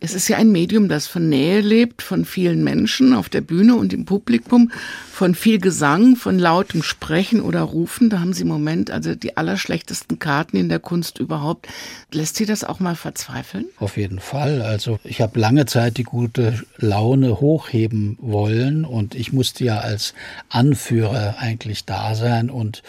[0.00, 3.76] Es ist ja ein Medium, das von Nähe lebt, von vielen Menschen auf der Bühne
[3.76, 4.72] und im Publikum,
[5.12, 8.10] von viel Gesang, von lautem Sprechen oder Rufen.
[8.10, 11.68] Da haben Sie im Moment also die allerschlechtesten Karten in der Kunst überhaupt.
[12.10, 13.66] Lässt Sie das auch mal verzweifeln?
[13.78, 14.60] Auf jeden Fall.
[14.60, 20.14] Also ich habe lange Zeit die gute Laune hochheben wollen und ich musste ja als
[20.48, 22.50] Anführer eigentlich da sein sein.
[22.50, 22.82] Und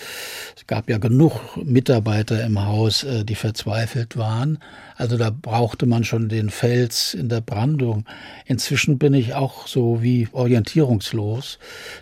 [0.56, 4.60] es gab ja genug Mitarbeiter im Haus, äh, die verzweifelt waren.
[4.95, 8.06] Also da brauchte man schon den Fels in der Brandung.
[8.45, 11.60] Inzwischen bin ich auch so wie orientierungslos,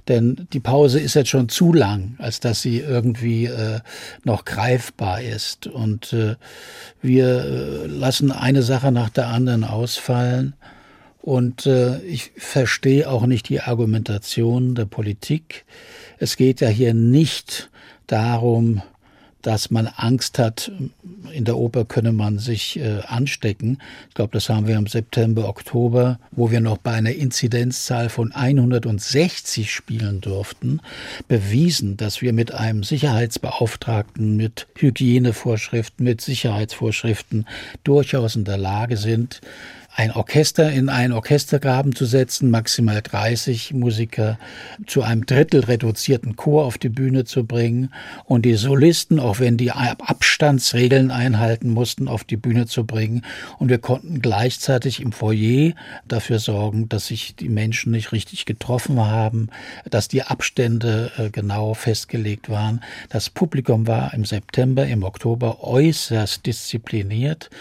[0.08, 3.80] denn die Pause ist jetzt schon zu lang, als dass sie irgendwie äh,
[4.24, 5.66] noch greifbar ist.
[5.66, 6.36] Und äh,
[7.02, 10.54] wir äh, lassen eine Sache nach der anderen ausfallen.
[11.24, 15.66] Und äh, ich verstehe auch nicht die Argumentation der Politik.
[16.18, 17.70] Es geht ja hier nicht
[18.08, 18.82] darum,
[19.44, 20.72] dass man Angst hat,
[21.34, 23.78] in der Oper könne man sich äh, anstecken.
[24.08, 28.32] Ich glaube, das haben wir im September, Oktober, wo wir noch bei einer Inzidenzzahl von
[28.32, 30.80] 160 spielen durften,
[31.28, 37.46] bewiesen, dass wir mit einem Sicherheitsbeauftragten, mit Hygienevorschriften, mit Sicherheitsvorschriften
[37.84, 39.42] durchaus in der Lage sind,
[39.96, 44.40] ein Orchester in einen Orchestergraben zu setzen, maximal 30 Musiker
[44.88, 47.94] zu einem Drittel reduzierten Chor auf die Bühne zu bringen
[48.26, 53.22] und die Solisten, auch wenn die Abstandsregeln einhalten mussten, auf die Bühne zu bringen.
[53.60, 55.74] Und wir konnten gleichzeitig im Foyer
[56.08, 59.50] dafür sorgen, dass sich die Menschen nicht richtig getroffen haben,
[59.90, 62.82] dass die Abstände äh, genau festgelegt waren.
[63.10, 67.52] Das Publikum war im September, im Oktober äußerst diszipliniert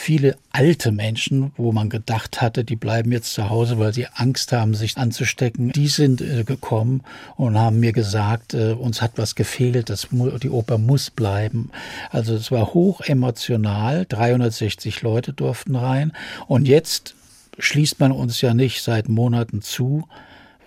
[0.00, 4.50] viele alte Menschen, wo man gedacht hatte, die bleiben jetzt zu Hause, weil sie Angst
[4.50, 7.02] haben, sich anzustecken, die sind äh, gekommen
[7.36, 11.70] und haben mir gesagt, äh, uns hat was gefehlt, das, die Oper muss bleiben.
[12.10, 16.12] Also es war hoch emotional, 360 Leute durften rein.
[16.46, 17.14] Und jetzt
[17.58, 20.08] schließt man uns ja nicht seit Monaten zu,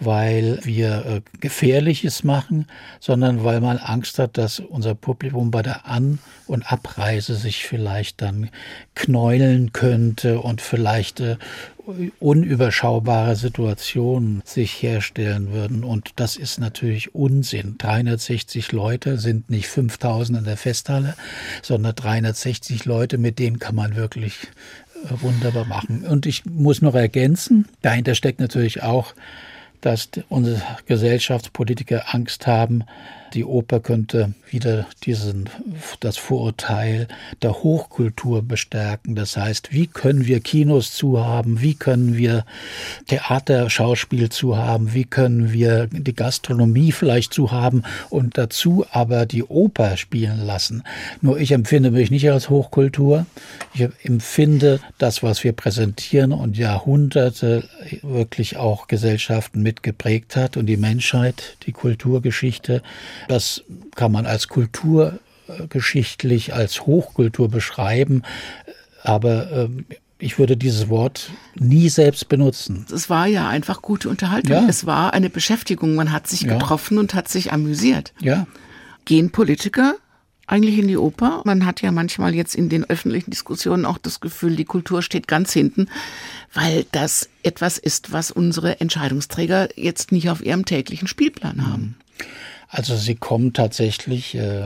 [0.06, 2.68] weil wir äh, Gefährliches machen,
[3.00, 8.22] sondern weil man Angst hat, dass unser Publikum bei der An- und Abreise sich vielleicht
[8.22, 8.50] dann
[8.96, 11.38] knäulen könnte und vielleicht äh,
[12.20, 15.84] unüberschaubare Situationen sich herstellen würden.
[15.84, 17.76] Und das ist natürlich Unsinn.
[17.78, 21.16] 360 Leute sind nicht 5000 in der Festhalle,
[21.62, 24.48] sondern 360 Leute, mit denen kann man wirklich
[25.04, 26.06] äh, wunderbar machen.
[26.06, 29.14] Und ich muss noch ergänzen, dahinter steckt natürlich auch
[29.86, 32.84] dass unsere Gesellschaftspolitiker Angst haben,
[33.34, 35.50] die Oper könnte wieder diesen,
[36.00, 37.08] das Vorurteil
[37.42, 39.16] der Hochkultur bestärken.
[39.16, 41.62] Das heißt, wie können wir Kinos zuhaben?
[41.62, 42.46] Wie können wir
[43.08, 44.94] Theaterschauspiel zuhaben?
[44.94, 50.84] Wie können wir die Gastronomie vielleicht zuhaben und dazu aber die Oper spielen lassen?
[51.22, 53.26] Nur ich empfinde mich nicht als Hochkultur.
[53.74, 57.68] Ich empfinde das, was wir präsentieren und Jahrhunderte
[58.04, 62.84] wirklich auch Gesellschaften mitgeprägt hat und die Menschheit, die Kulturgeschichte
[63.28, 63.64] das
[63.96, 68.24] kann man als kulturgeschichtlich, als Hochkultur beschreiben.
[69.04, 69.86] Aber ähm,
[70.20, 72.86] ich würde dieses Wort nie selbst benutzen.
[72.94, 74.54] Es war ja einfach gute Unterhaltung.
[74.54, 74.66] Ja.
[74.70, 75.96] Es war eine Beschäftigung.
[75.96, 76.54] Man hat sich ja.
[76.54, 78.14] getroffen und hat sich amüsiert.
[78.22, 78.48] Ja.
[79.06, 79.96] Gehen Politiker
[80.48, 81.42] eigentlich in die Oper?
[81.46, 85.28] Man hat ja manchmal jetzt in den öffentlichen Diskussionen auch das Gefühl, die Kultur steht
[85.28, 85.88] ganz hinten,
[86.54, 91.96] weil das etwas ist, was unsere Entscheidungsträger jetzt nicht auf ihrem täglichen Spielplan haben.
[92.74, 94.64] Also sie kommen tatsächlich äh,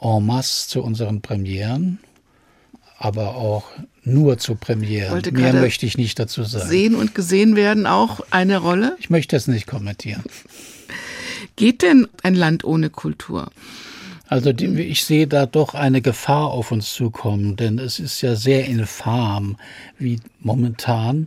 [0.00, 1.98] en masse zu unseren Premieren,
[2.98, 3.64] aber auch
[4.04, 5.10] nur zu Premieren.
[5.10, 6.68] Wollte Mehr möchte ich nicht dazu sagen.
[6.68, 8.96] Sehen und gesehen werden auch eine Rolle?
[9.00, 10.22] Ich möchte es nicht kommentieren.
[11.56, 13.50] Geht denn ein Land ohne Kultur?
[14.28, 18.36] Also die, ich sehe da doch eine Gefahr auf uns zukommen, denn es ist ja
[18.36, 19.56] sehr infam,
[19.98, 21.26] wie momentan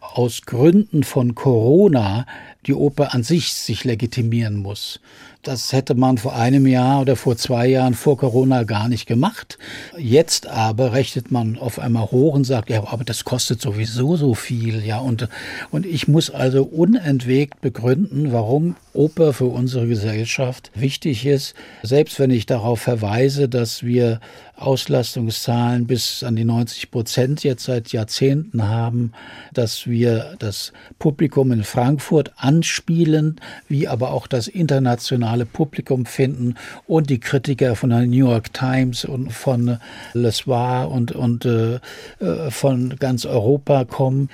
[0.00, 2.26] aus Gründen von Corona
[2.66, 5.00] die Oper an sich sich legitimieren muss.
[5.46, 9.58] Das hätte man vor einem Jahr oder vor zwei Jahren vor Corona gar nicht gemacht.
[9.96, 14.34] Jetzt aber rechnet man auf einmal hoch und sagt, ja, aber das kostet sowieso so
[14.34, 14.98] viel, ja.
[14.98, 15.28] Und,
[15.70, 21.54] und ich muss also unentwegt begründen, warum Oper für unsere Gesellschaft wichtig ist.
[21.82, 24.20] Selbst wenn ich darauf verweise, dass wir
[24.56, 29.12] Auslastungszahlen bis an die 90 Prozent jetzt seit Jahrzehnten haben,
[29.52, 36.54] dass wir das Publikum in Frankfurt anspielen, wie aber auch das internationale Publikum finden
[36.86, 39.78] und die Kritiker von der New York Times und von
[40.14, 41.74] Le Soir und, und äh,
[42.20, 44.30] äh von ganz Europa kommen.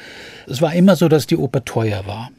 [0.46, 2.30] Es war immer so, dass die Oper teuer war.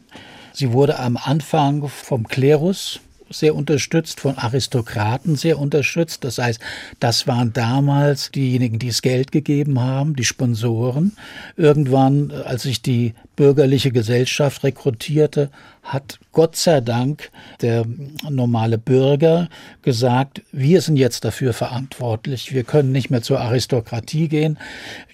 [0.53, 6.23] Sie wurde am Anfang vom Klerus sehr unterstützt, von Aristokraten sehr unterstützt.
[6.23, 6.59] Das heißt,
[6.99, 11.15] das waren damals diejenigen, die es Geld gegeben haben, die Sponsoren.
[11.57, 15.49] Irgendwann, als sich die bürgerliche Gesellschaft rekrutierte,
[15.81, 17.31] hat Gott sei Dank
[17.61, 17.85] der
[18.29, 19.49] normale Bürger
[19.81, 22.53] gesagt, wir sind jetzt dafür verantwortlich.
[22.53, 24.57] Wir können nicht mehr zur Aristokratie gehen.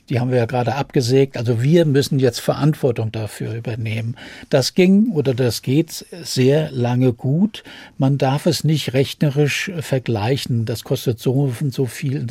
[0.09, 1.38] Die haben wir ja gerade abgesägt.
[1.38, 4.15] Also wir müssen jetzt Verantwortung dafür übernehmen.
[4.49, 7.63] Das ging oder das geht sehr lange gut.
[7.97, 10.65] Man darf es nicht rechnerisch vergleichen.
[10.65, 12.26] Das kostet so, so viel.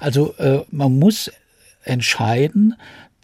[0.00, 1.30] Also äh, man muss
[1.84, 2.74] entscheiden,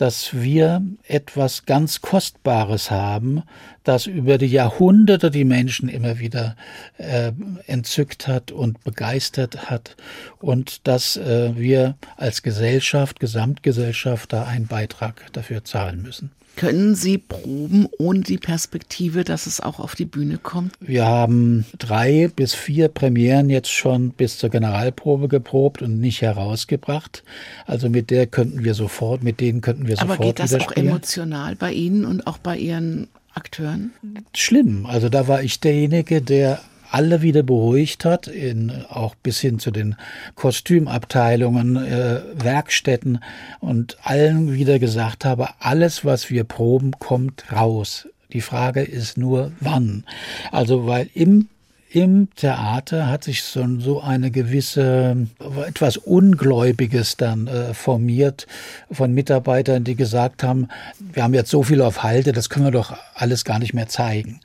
[0.00, 3.42] dass wir etwas ganz Kostbares haben,
[3.84, 6.56] das über die Jahrhunderte die Menschen immer wieder
[6.96, 7.32] äh,
[7.66, 9.96] entzückt hat und begeistert hat
[10.38, 16.30] und dass äh, wir als Gesellschaft, Gesamtgesellschaft da einen Beitrag dafür zahlen müssen.
[16.56, 20.74] Können Sie proben ohne die Perspektive, dass es auch auf die Bühne kommt?
[20.80, 27.22] Wir haben drei bis vier Premieren jetzt schon bis zur Generalprobe geprobt und nicht herausgebracht.
[27.66, 30.72] Also mit der könnten wir sofort, mit denen könnten wir sofort Aber geht das auch
[30.72, 33.92] emotional bei Ihnen und auch bei Ihren Akteuren?
[34.34, 34.86] Schlimm.
[34.86, 36.60] Also da war ich derjenige, der
[36.90, 39.96] alle wieder beruhigt hat, in, auch bis hin zu den
[40.34, 43.20] Kostümabteilungen, äh, Werkstätten
[43.60, 48.08] und allen wieder gesagt habe, alles, was wir proben, kommt raus.
[48.32, 50.04] Die Frage ist nur, wann.
[50.52, 51.48] Also, weil im
[51.92, 55.26] im Theater hat sich so, so eine gewisse,
[55.66, 58.46] etwas Ungläubiges dann äh, formiert
[58.92, 60.68] von Mitarbeitern, die gesagt haben,
[61.12, 63.88] wir haben jetzt so viel auf Halte, das können wir doch alles gar nicht mehr
[63.88, 64.40] zeigen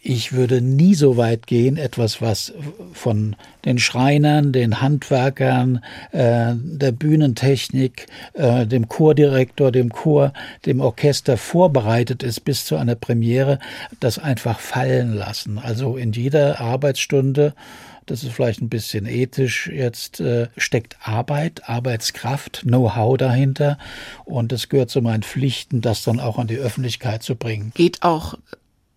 [0.00, 2.52] ich würde nie so weit gehen, etwas, was
[2.92, 5.82] von den Schreinern, den Handwerkern,
[6.12, 10.32] äh, der Bühnentechnik, äh, dem Chordirektor, dem Chor,
[10.66, 13.58] dem Orchester vorbereitet ist bis zu einer Premiere,
[14.00, 15.58] das einfach fallen lassen.
[15.58, 17.54] Also in jeder Arbeitsstunde
[18.08, 23.76] das ist vielleicht ein bisschen ethisch jetzt, äh, steckt Arbeit, Arbeitskraft, Know-how dahinter
[24.24, 27.70] und es gehört zu meinen Pflichten, das dann auch an die Öffentlichkeit zu bringen.
[27.74, 28.34] Geht auch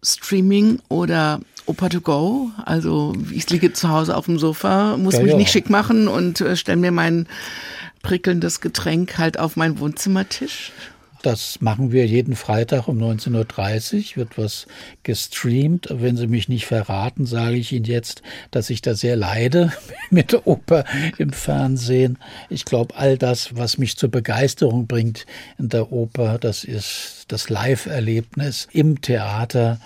[0.04, 2.52] Streaming oder Opa to go.
[2.66, 5.38] Also ich liege zu Hause auf dem Sofa, muss ja, mich ja.
[5.38, 7.28] nicht schick machen und äh, stelle mir mein
[8.02, 10.72] prickelndes Getränk halt auf meinen Wohnzimmertisch.
[11.22, 14.66] Das machen wir jeden Freitag um 19.30 Uhr, wird was
[15.04, 15.88] gestreamt.
[15.92, 19.72] Wenn Sie mich nicht verraten, sage ich Ihnen jetzt, dass ich da sehr leide
[20.10, 20.84] mit der Oper
[21.18, 22.18] im Fernsehen.
[22.50, 25.26] Ich glaube, all das, was mich zur Begeisterung bringt
[25.60, 29.80] in der Oper, das ist das Live-Erlebnis im Theater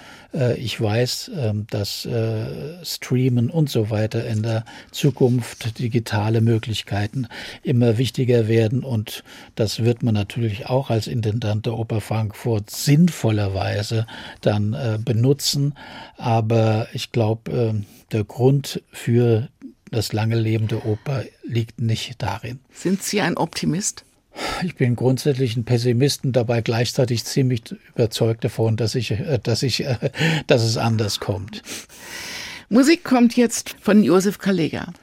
[0.55, 7.27] ich weiß, ähm, dass äh, Streamen und so weiter in der Zukunft digitale Möglichkeiten
[7.63, 9.23] immer wichtiger werden und
[9.55, 14.05] das wird man natürlich auch als Intendant der Oper Frankfurt sinnvollerweise
[14.41, 15.73] dann äh, benutzen.
[16.17, 19.49] Aber ich glaube, der Grund für
[19.91, 22.59] das lange Leben der Oper liegt nicht darin.
[22.71, 24.04] Sind Sie ein Optimist?
[24.63, 27.63] Ich bin grundsätzlich ein Pessimist und dabei gleichzeitig ziemlich
[27.93, 29.97] überzeugt davon, dass ich, äh, dass ich, äh,
[30.47, 31.61] dass es anders kommt.
[32.69, 34.93] Musik kommt jetzt von Josef Kallega.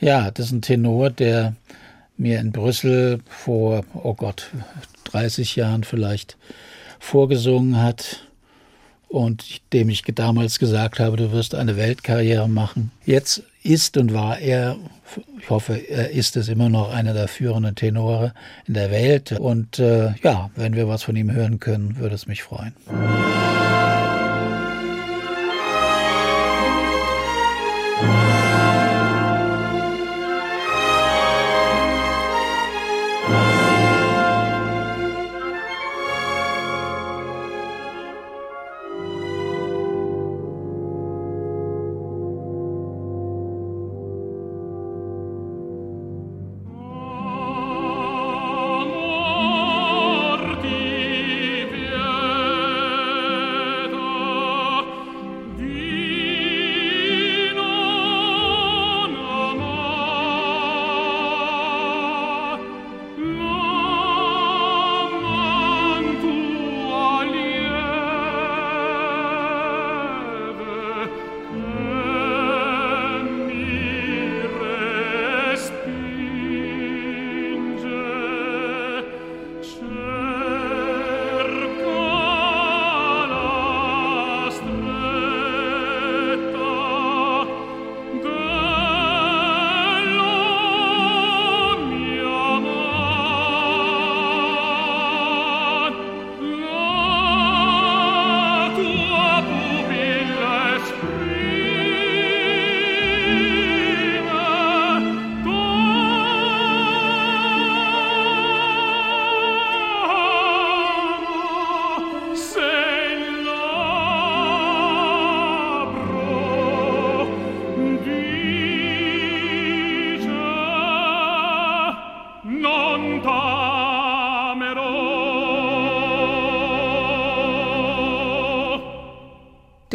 [0.00, 1.54] Ja, das ist ein Tenor, der
[2.16, 4.50] mir in Brüssel vor, oh Gott,
[5.04, 6.36] 30 Jahren vielleicht
[6.98, 8.27] vorgesungen hat
[9.08, 12.92] und dem ich damals gesagt habe, du wirst eine Weltkarriere machen.
[13.04, 14.76] Jetzt ist und war er,
[15.40, 18.32] ich hoffe, er ist es immer noch einer der führenden Tenore
[18.66, 19.32] in der Welt.
[19.32, 22.74] Und äh, ja, wenn wir was von ihm hören können, würde es mich freuen.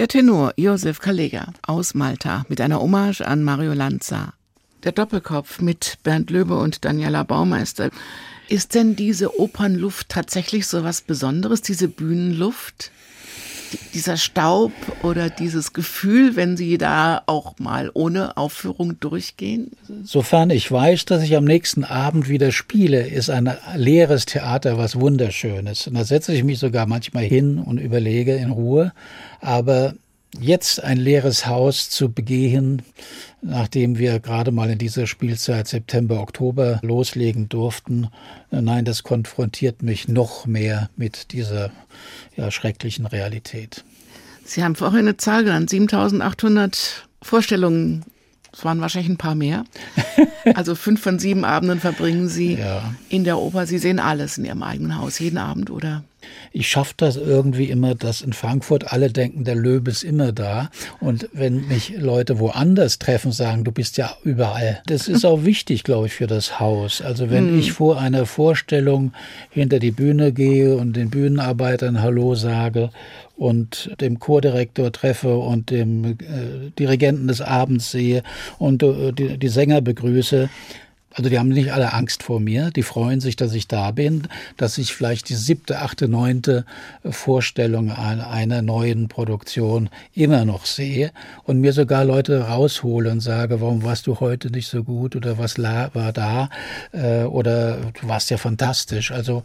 [0.03, 4.33] Der Tenor Josef Kallega aus Malta mit einer Hommage an Mario Lanza.
[4.83, 7.89] Der Doppelkopf mit Bernd Löbe und Daniela Baumeister.
[8.49, 12.91] Ist denn diese Opernluft tatsächlich so was Besonderes, diese Bühnenluft?
[13.93, 19.71] dieser Staub oder dieses Gefühl, wenn Sie da auch mal ohne Aufführung durchgehen?
[20.03, 24.99] Sofern ich weiß, dass ich am nächsten Abend wieder spiele, ist ein leeres Theater was
[24.99, 25.87] Wunderschönes.
[25.87, 28.93] Und da setze ich mich sogar manchmal hin und überlege in Ruhe.
[29.43, 29.93] Aber
[30.39, 32.81] jetzt ein leeres Haus zu begehen,
[33.41, 38.07] nachdem wir gerade mal in dieser Spielzeit September, Oktober loslegen durften,
[38.51, 41.71] nein, das konfrontiert mich noch mehr mit dieser
[42.37, 43.83] ja, schrecklichen Realität.
[44.45, 48.05] Sie haben vorhin eine Zahl genannt, 7800 Vorstellungen
[48.53, 49.65] es waren wahrscheinlich ein paar mehr.
[50.55, 52.93] Also fünf von sieben Abenden verbringen Sie ja.
[53.07, 53.65] in der Oper.
[53.65, 56.03] Sie sehen alles in Ihrem eigenen Haus, jeden Abend, oder?
[56.51, 60.69] Ich schaffe das irgendwie immer, dass in Frankfurt alle denken, der Löwe ist immer da.
[60.99, 64.81] Und wenn mich Leute woanders treffen, sagen, du bist ja überall.
[64.85, 67.01] Das ist auch wichtig, glaube ich, für das Haus.
[67.01, 67.59] Also wenn hm.
[67.59, 69.13] ich vor einer Vorstellung
[69.49, 72.89] hinter die Bühne gehe und den Bühnenarbeitern Hallo sage
[73.35, 76.15] und dem Chordirektor treffe und dem äh,
[76.77, 78.23] Dirigenten des Abends sehe
[78.59, 80.49] und äh, die, die Sänger begrüße,
[81.15, 84.27] also die haben nicht alle Angst vor mir, die freuen sich, dass ich da bin,
[84.57, 86.65] dass ich vielleicht die siebte, achte, neunte
[87.07, 91.11] Vorstellung einer neuen Produktion immer noch sehe
[91.43, 95.37] und mir sogar Leute raushole und sage, warum warst du heute nicht so gut oder
[95.37, 96.49] was war da
[96.91, 99.11] äh, oder du warst ja fantastisch.
[99.11, 99.43] Also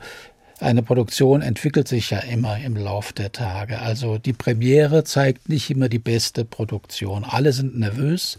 [0.61, 3.79] eine Produktion entwickelt sich ja immer im Lauf der Tage.
[3.81, 7.25] Also die Premiere zeigt nicht immer die beste Produktion.
[7.25, 8.39] Alle sind nervös,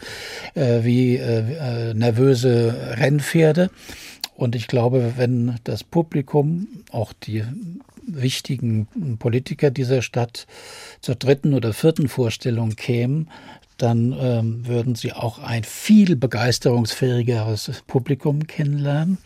[0.56, 3.70] äh, wie äh, äh, nervöse Rennpferde.
[4.36, 7.44] Und ich glaube, wenn das Publikum, auch die
[8.06, 10.48] wichtigen Politiker dieser Stadt
[11.02, 13.30] zur dritten oder vierten Vorstellung kämen,
[13.82, 19.18] dann ähm, würden sie auch ein viel begeisterungsfähigeres Publikum kennenlernen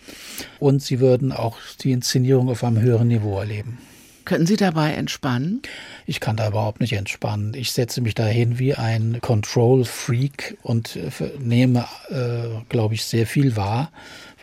[0.60, 3.80] und sie würden auch die Inszenierung auf einem höheren Niveau erleben.
[4.26, 5.62] Können Sie dabei entspannen?
[6.06, 7.54] Ich kann da überhaupt nicht entspannen.
[7.56, 11.10] Ich setze mich dahin wie ein Control-Freak und äh,
[11.40, 13.92] nehme, äh, glaube ich, sehr viel wahr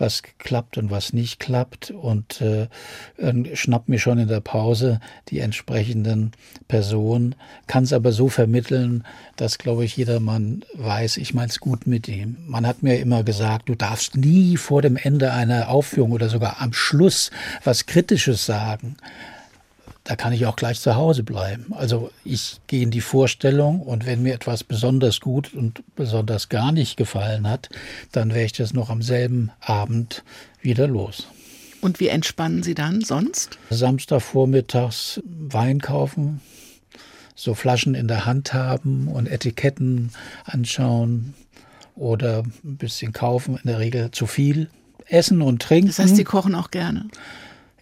[0.00, 2.68] was klappt und was nicht klappt und äh,
[3.54, 6.32] schnappt mir schon in der Pause die entsprechenden
[6.68, 7.34] Personen,
[7.66, 9.04] kann es aber so vermitteln,
[9.36, 12.38] dass, glaube ich, jedermann weiß, ich meine es gut mit ihm.
[12.46, 16.60] Man hat mir immer gesagt, du darfst nie vor dem Ende einer Aufführung oder sogar
[16.60, 17.30] am Schluss
[17.62, 18.96] was Kritisches sagen
[20.10, 21.66] da kann ich auch gleich zu Hause bleiben.
[21.70, 26.72] Also ich gehe in die Vorstellung und wenn mir etwas besonders gut und besonders gar
[26.72, 27.68] nicht gefallen hat,
[28.10, 30.24] dann werde ich das noch am selben Abend
[30.60, 31.28] wieder los.
[31.80, 33.56] Und wie entspannen Sie dann sonst?
[33.70, 36.40] Samstagvormittags Wein kaufen,
[37.36, 40.10] so Flaschen in der Hand haben und Etiketten
[40.44, 41.34] anschauen
[41.94, 44.70] oder ein bisschen kaufen, in der Regel zu viel.
[45.06, 45.86] Essen und trinken.
[45.86, 47.06] Das heißt, Sie kochen auch gerne?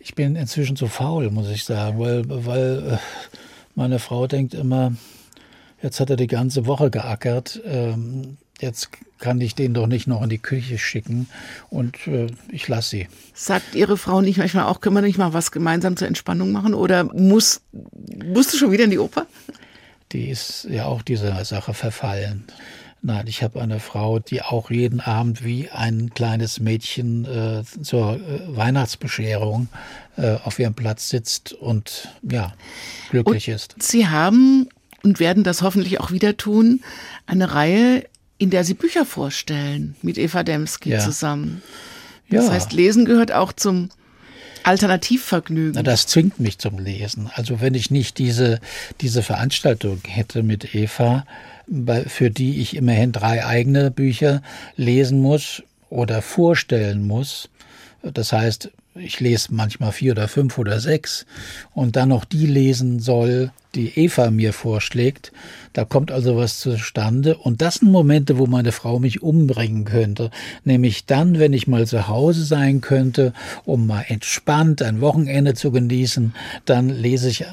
[0.09, 2.99] Ich bin inzwischen zu faul, muss ich sagen, weil, weil äh,
[3.75, 4.95] meine Frau denkt immer,
[5.83, 8.89] jetzt hat er die ganze Woche geackert, ähm, jetzt
[9.19, 11.29] kann ich den doch nicht noch in die Küche schicken
[11.69, 13.09] und äh, ich lasse sie.
[13.35, 16.73] Sagt Ihre Frau nicht manchmal auch, können wir nicht mal was gemeinsam zur Entspannung machen
[16.73, 17.61] oder muss,
[18.25, 19.27] musst du schon wieder in die Oper?
[20.13, 22.45] Die ist ja auch dieser Sache verfallen.
[23.01, 28.17] Nein, ich habe eine Frau, die auch jeden Abend wie ein kleines Mädchen äh, zur
[28.17, 29.69] äh, Weihnachtsbescherung
[30.17, 32.55] äh, auf ihrem Platz sitzt und ja,
[33.11, 33.77] glücklich und ist.
[33.79, 34.69] Sie haben
[35.05, 36.81] und werden das hoffentlich auch wieder tun,
[37.27, 38.05] eine Reihe,
[38.37, 40.99] in der Sie Bücher vorstellen mit Eva Demski ja.
[40.99, 41.63] zusammen.
[42.31, 42.53] Das ja.
[42.53, 43.91] heißt, Lesen gehört auch zum
[44.69, 45.73] Alternativvergnügen.
[45.75, 47.31] Na, das zwingt mich zum Lesen.
[47.35, 48.61] Also wenn ich nicht diese,
[49.01, 51.25] diese Veranstaltung hätte mit Eva,
[52.07, 54.43] für die ich immerhin drei eigene Bücher
[54.77, 57.49] lesen muss oder vorstellen muss.
[58.03, 61.27] Das heißt, ich lese manchmal vier oder fünf oder sechs
[61.75, 65.31] und dann noch die lesen soll, die Eva mir vorschlägt.
[65.75, 67.37] Da kommt also was zustande.
[67.37, 70.31] Und das sind Momente, wo meine Frau mich umbringen könnte.
[70.65, 73.33] Nämlich dann, wenn ich mal zu Hause sein könnte,
[73.65, 76.35] um mal entspannt ein Wochenende zu genießen,
[76.65, 77.47] dann lese ich äh,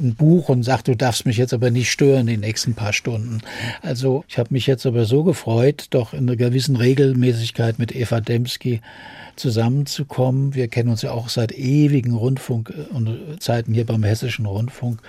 [0.00, 3.40] ein Buch und sage, du darfst mich jetzt aber nicht stören die nächsten paar Stunden.
[3.82, 8.20] Also ich habe mich jetzt aber so gefreut, doch in einer gewissen Regelmäßigkeit mit Eva
[8.20, 8.80] Demski
[9.36, 10.54] zusammenzukommen.
[10.54, 15.00] Wir kennen uns ja auch seit ewigen Rundfunk und Zeiten hier beim Hessischen Rundfunk,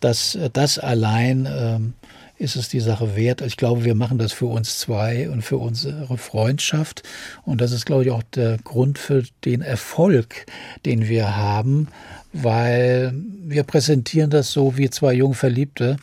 [0.00, 1.94] dass das allein ähm,
[2.38, 3.40] ist es die Sache wert.
[3.40, 7.02] Ich glaube, wir machen das für uns zwei und für unsere Freundschaft.
[7.44, 10.46] Und das ist, glaube ich, auch der Grund für den Erfolg,
[10.86, 11.88] den wir haben,
[12.32, 13.12] weil
[13.44, 15.96] wir präsentieren das so wie zwei Jungverliebte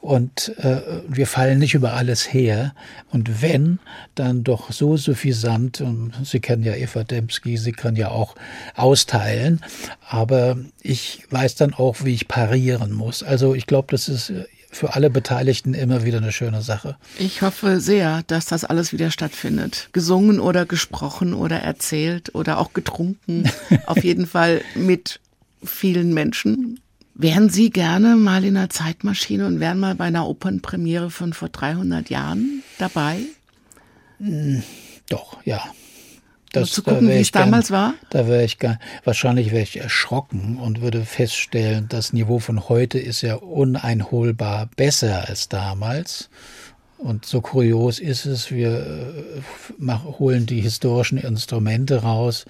[0.00, 2.74] und äh, wir fallen nicht über alles her.
[3.10, 3.78] Und wenn,
[4.14, 5.80] dann doch so suffisant.
[5.80, 8.34] Und Sie kennen ja Eva Dembski, sie kann ja auch
[8.76, 9.60] austeilen.
[10.08, 13.22] Aber ich weiß dann auch, wie ich parieren muss.
[13.22, 14.32] Also ich glaube, das ist
[14.72, 16.96] für alle Beteiligten immer wieder eine schöne Sache.
[17.18, 19.88] Ich hoffe sehr, dass das alles wieder stattfindet.
[19.92, 23.50] Gesungen oder gesprochen oder erzählt oder auch getrunken.
[23.86, 25.20] Auf jeden Fall mit
[25.62, 26.80] vielen Menschen.
[27.14, 31.50] Wären Sie gerne mal in einer Zeitmaschine und wären mal bei einer Opernpremiere von vor
[31.50, 33.18] 300 Jahren dabei?
[34.18, 34.62] Hm,
[35.08, 35.62] doch, ja.
[36.52, 37.94] Das, um zu gucken, da wie es damals war?
[38.10, 42.98] Da wäre ich gar, wahrscheinlich wäre ich erschrocken und würde feststellen, das Niveau von heute
[42.98, 46.28] ist ja uneinholbar besser als damals.
[47.02, 48.86] Und so kurios ist es, wir
[49.80, 52.44] äh, holen die historischen Instrumente raus.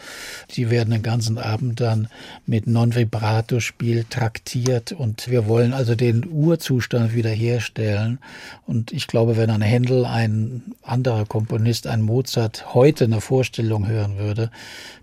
[0.56, 2.08] Die werden den ganzen Abend dann
[2.46, 8.18] mit Non-Vibrato-Spiel traktiert und wir wollen also den Urzustand wiederherstellen.
[8.66, 14.18] Und ich glaube, wenn ein Händel, ein anderer Komponist, ein Mozart heute eine Vorstellung hören
[14.18, 14.50] würde,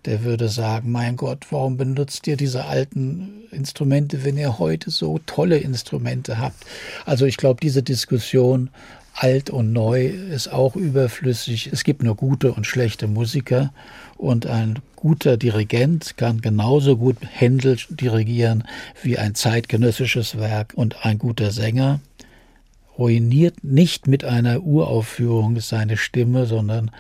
[0.04, 5.22] der würde sagen, mein Gott, warum benutzt ihr diese alten Instrumente, wenn ihr heute so
[5.26, 6.66] tolle Instrumente habt?
[7.06, 8.72] Also ich glaube, diese Diskussion
[9.18, 11.70] alt und neu ist auch überflüssig.
[11.74, 13.74] Es gibt nur gute und schlechte Musiker
[14.16, 18.64] und ein guter Dirigent kann genauso gut Händel dirigieren
[19.02, 22.00] wie ein zeitgenössisches Werk und ein guter Sänger
[22.98, 26.92] ruiniert nicht mit einer Uraufführung seine Stimme, sondern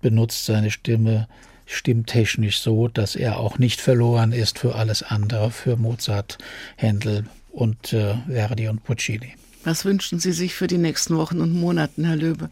[0.00, 1.28] benutzt seine Stimme
[1.66, 6.38] stimmtechnisch so, dass er auch nicht verloren ist für alles andere, für Mozart,
[6.76, 9.34] Händel und äh, Verdi und Puccini.
[9.66, 12.50] Was wünschen Sie sich für die nächsten Wochen und Monaten, Herr Löbe?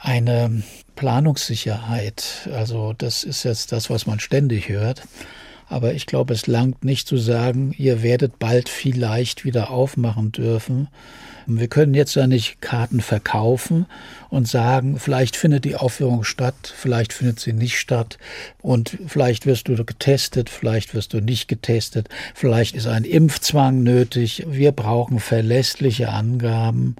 [0.00, 0.62] Eine
[0.96, 2.48] Planungssicherheit.
[2.50, 5.02] Also das ist jetzt das, was man ständig hört.
[5.68, 10.88] Aber ich glaube, es langt nicht zu sagen, ihr werdet bald vielleicht wieder aufmachen dürfen,
[11.46, 13.86] wir können jetzt ja nicht Karten verkaufen
[14.30, 18.18] und sagen, vielleicht findet die Aufführung statt, vielleicht findet sie nicht statt
[18.62, 24.46] und vielleicht wirst du getestet, vielleicht wirst du nicht getestet, vielleicht ist ein Impfzwang nötig.
[24.48, 26.96] Wir brauchen verlässliche Angaben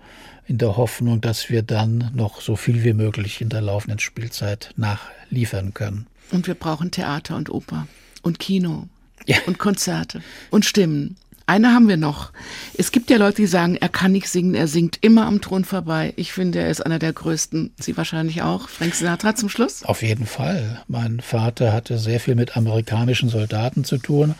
[0.46, 4.74] in der Hoffnung, dass wir dann noch so viel wie möglich in der laufenden Spielzeit
[4.76, 6.06] nachliefern können.
[6.32, 7.86] Und wir brauchen Theater und Oper
[8.24, 8.88] und Kino
[9.26, 9.36] ja.
[9.46, 11.16] und Konzerte und Stimmen.
[11.46, 12.32] Eine haben wir noch.
[12.78, 15.66] Es gibt ja Leute, die sagen, er kann nicht singen, er singt immer am Thron
[15.66, 16.14] vorbei.
[16.16, 17.70] Ich finde, er ist einer der größten.
[17.78, 18.70] Sie wahrscheinlich auch.
[18.70, 19.84] Frank Sinatra zum Schluss?
[19.84, 20.82] Auf jeden Fall.
[20.88, 24.34] Mein Vater hatte sehr viel mit amerikanischen Soldaten zu tun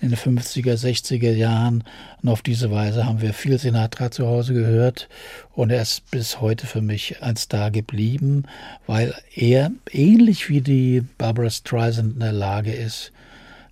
[0.00, 1.82] in den 50er, 60er Jahren.
[2.22, 5.08] Und auf diese Weise haben wir viel Sinatra zu Hause gehört.
[5.54, 8.44] Und er ist bis heute für mich ein Star geblieben,
[8.86, 13.10] weil er ähnlich wie die Barbara Streisand in der Lage ist,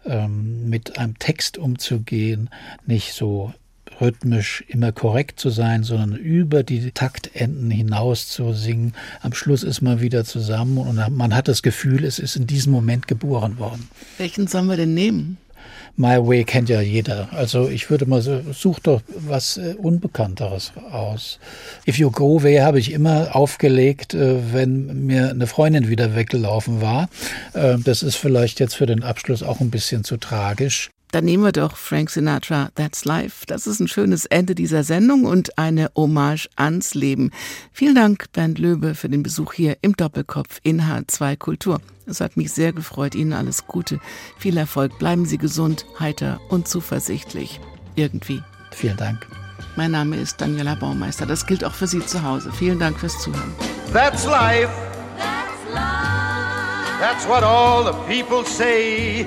[0.06, 2.50] ähm, mit einem Text umzugehen,
[2.86, 3.52] nicht so
[4.00, 8.94] rhythmisch immer korrekt zu sein, sondern über die Taktenden hinaus zu singen.
[9.20, 12.72] Am Schluss ist man wieder zusammen und man hat das Gefühl, es ist in diesem
[12.72, 13.88] Moment geboren worden.
[14.18, 15.38] Welchen sollen wir denn nehmen?
[15.96, 17.28] My Way kennt ja jeder.
[17.32, 21.38] Also ich würde mal so, such doch was äh, Unbekannteres aus.
[21.86, 26.80] If You Go Away habe ich immer aufgelegt, äh, wenn mir eine Freundin wieder weggelaufen
[26.80, 27.08] war.
[27.52, 30.90] Äh, das ist vielleicht jetzt für den Abschluss auch ein bisschen zu tragisch.
[31.12, 33.44] Dann nehmen wir doch Frank Sinatra, That's Life.
[33.46, 37.30] Das ist ein schönes Ende dieser Sendung und eine Hommage ans Leben.
[37.70, 41.82] Vielen Dank, Bernd Löbe, für den Besuch hier im Doppelkopf in H2 Kultur.
[42.06, 43.14] Es hat mich sehr gefreut.
[43.14, 44.00] Ihnen alles Gute,
[44.38, 44.98] viel Erfolg.
[44.98, 47.60] Bleiben Sie gesund, heiter und zuversichtlich.
[47.94, 48.42] Irgendwie.
[48.70, 49.26] Vielen Dank.
[49.76, 51.26] Mein Name ist Daniela Baumeister.
[51.26, 52.50] Das gilt auch für Sie zu Hause.
[52.52, 53.52] Vielen Dank fürs Zuhören.
[53.92, 54.70] That's life.
[55.18, 56.12] That's life.
[57.00, 59.26] That's what all the people say.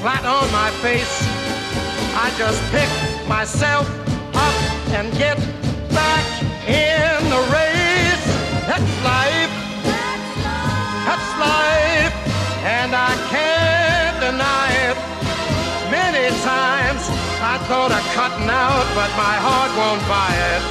[0.00, 1.20] flat on my face,
[2.16, 2.88] I just pick
[3.28, 3.84] myself
[4.32, 4.56] up
[4.96, 5.36] and get
[5.92, 6.24] back
[6.64, 8.26] in the race.
[8.64, 9.52] That's life.
[11.04, 12.16] That's life.
[12.64, 14.96] And I can't deny it.
[15.92, 17.04] Many times
[17.44, 20.62] I thought of cutting out, but my heart won't buy it.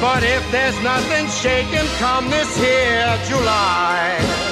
[0.00, 4.51] But if there's nothing shaking come this here July,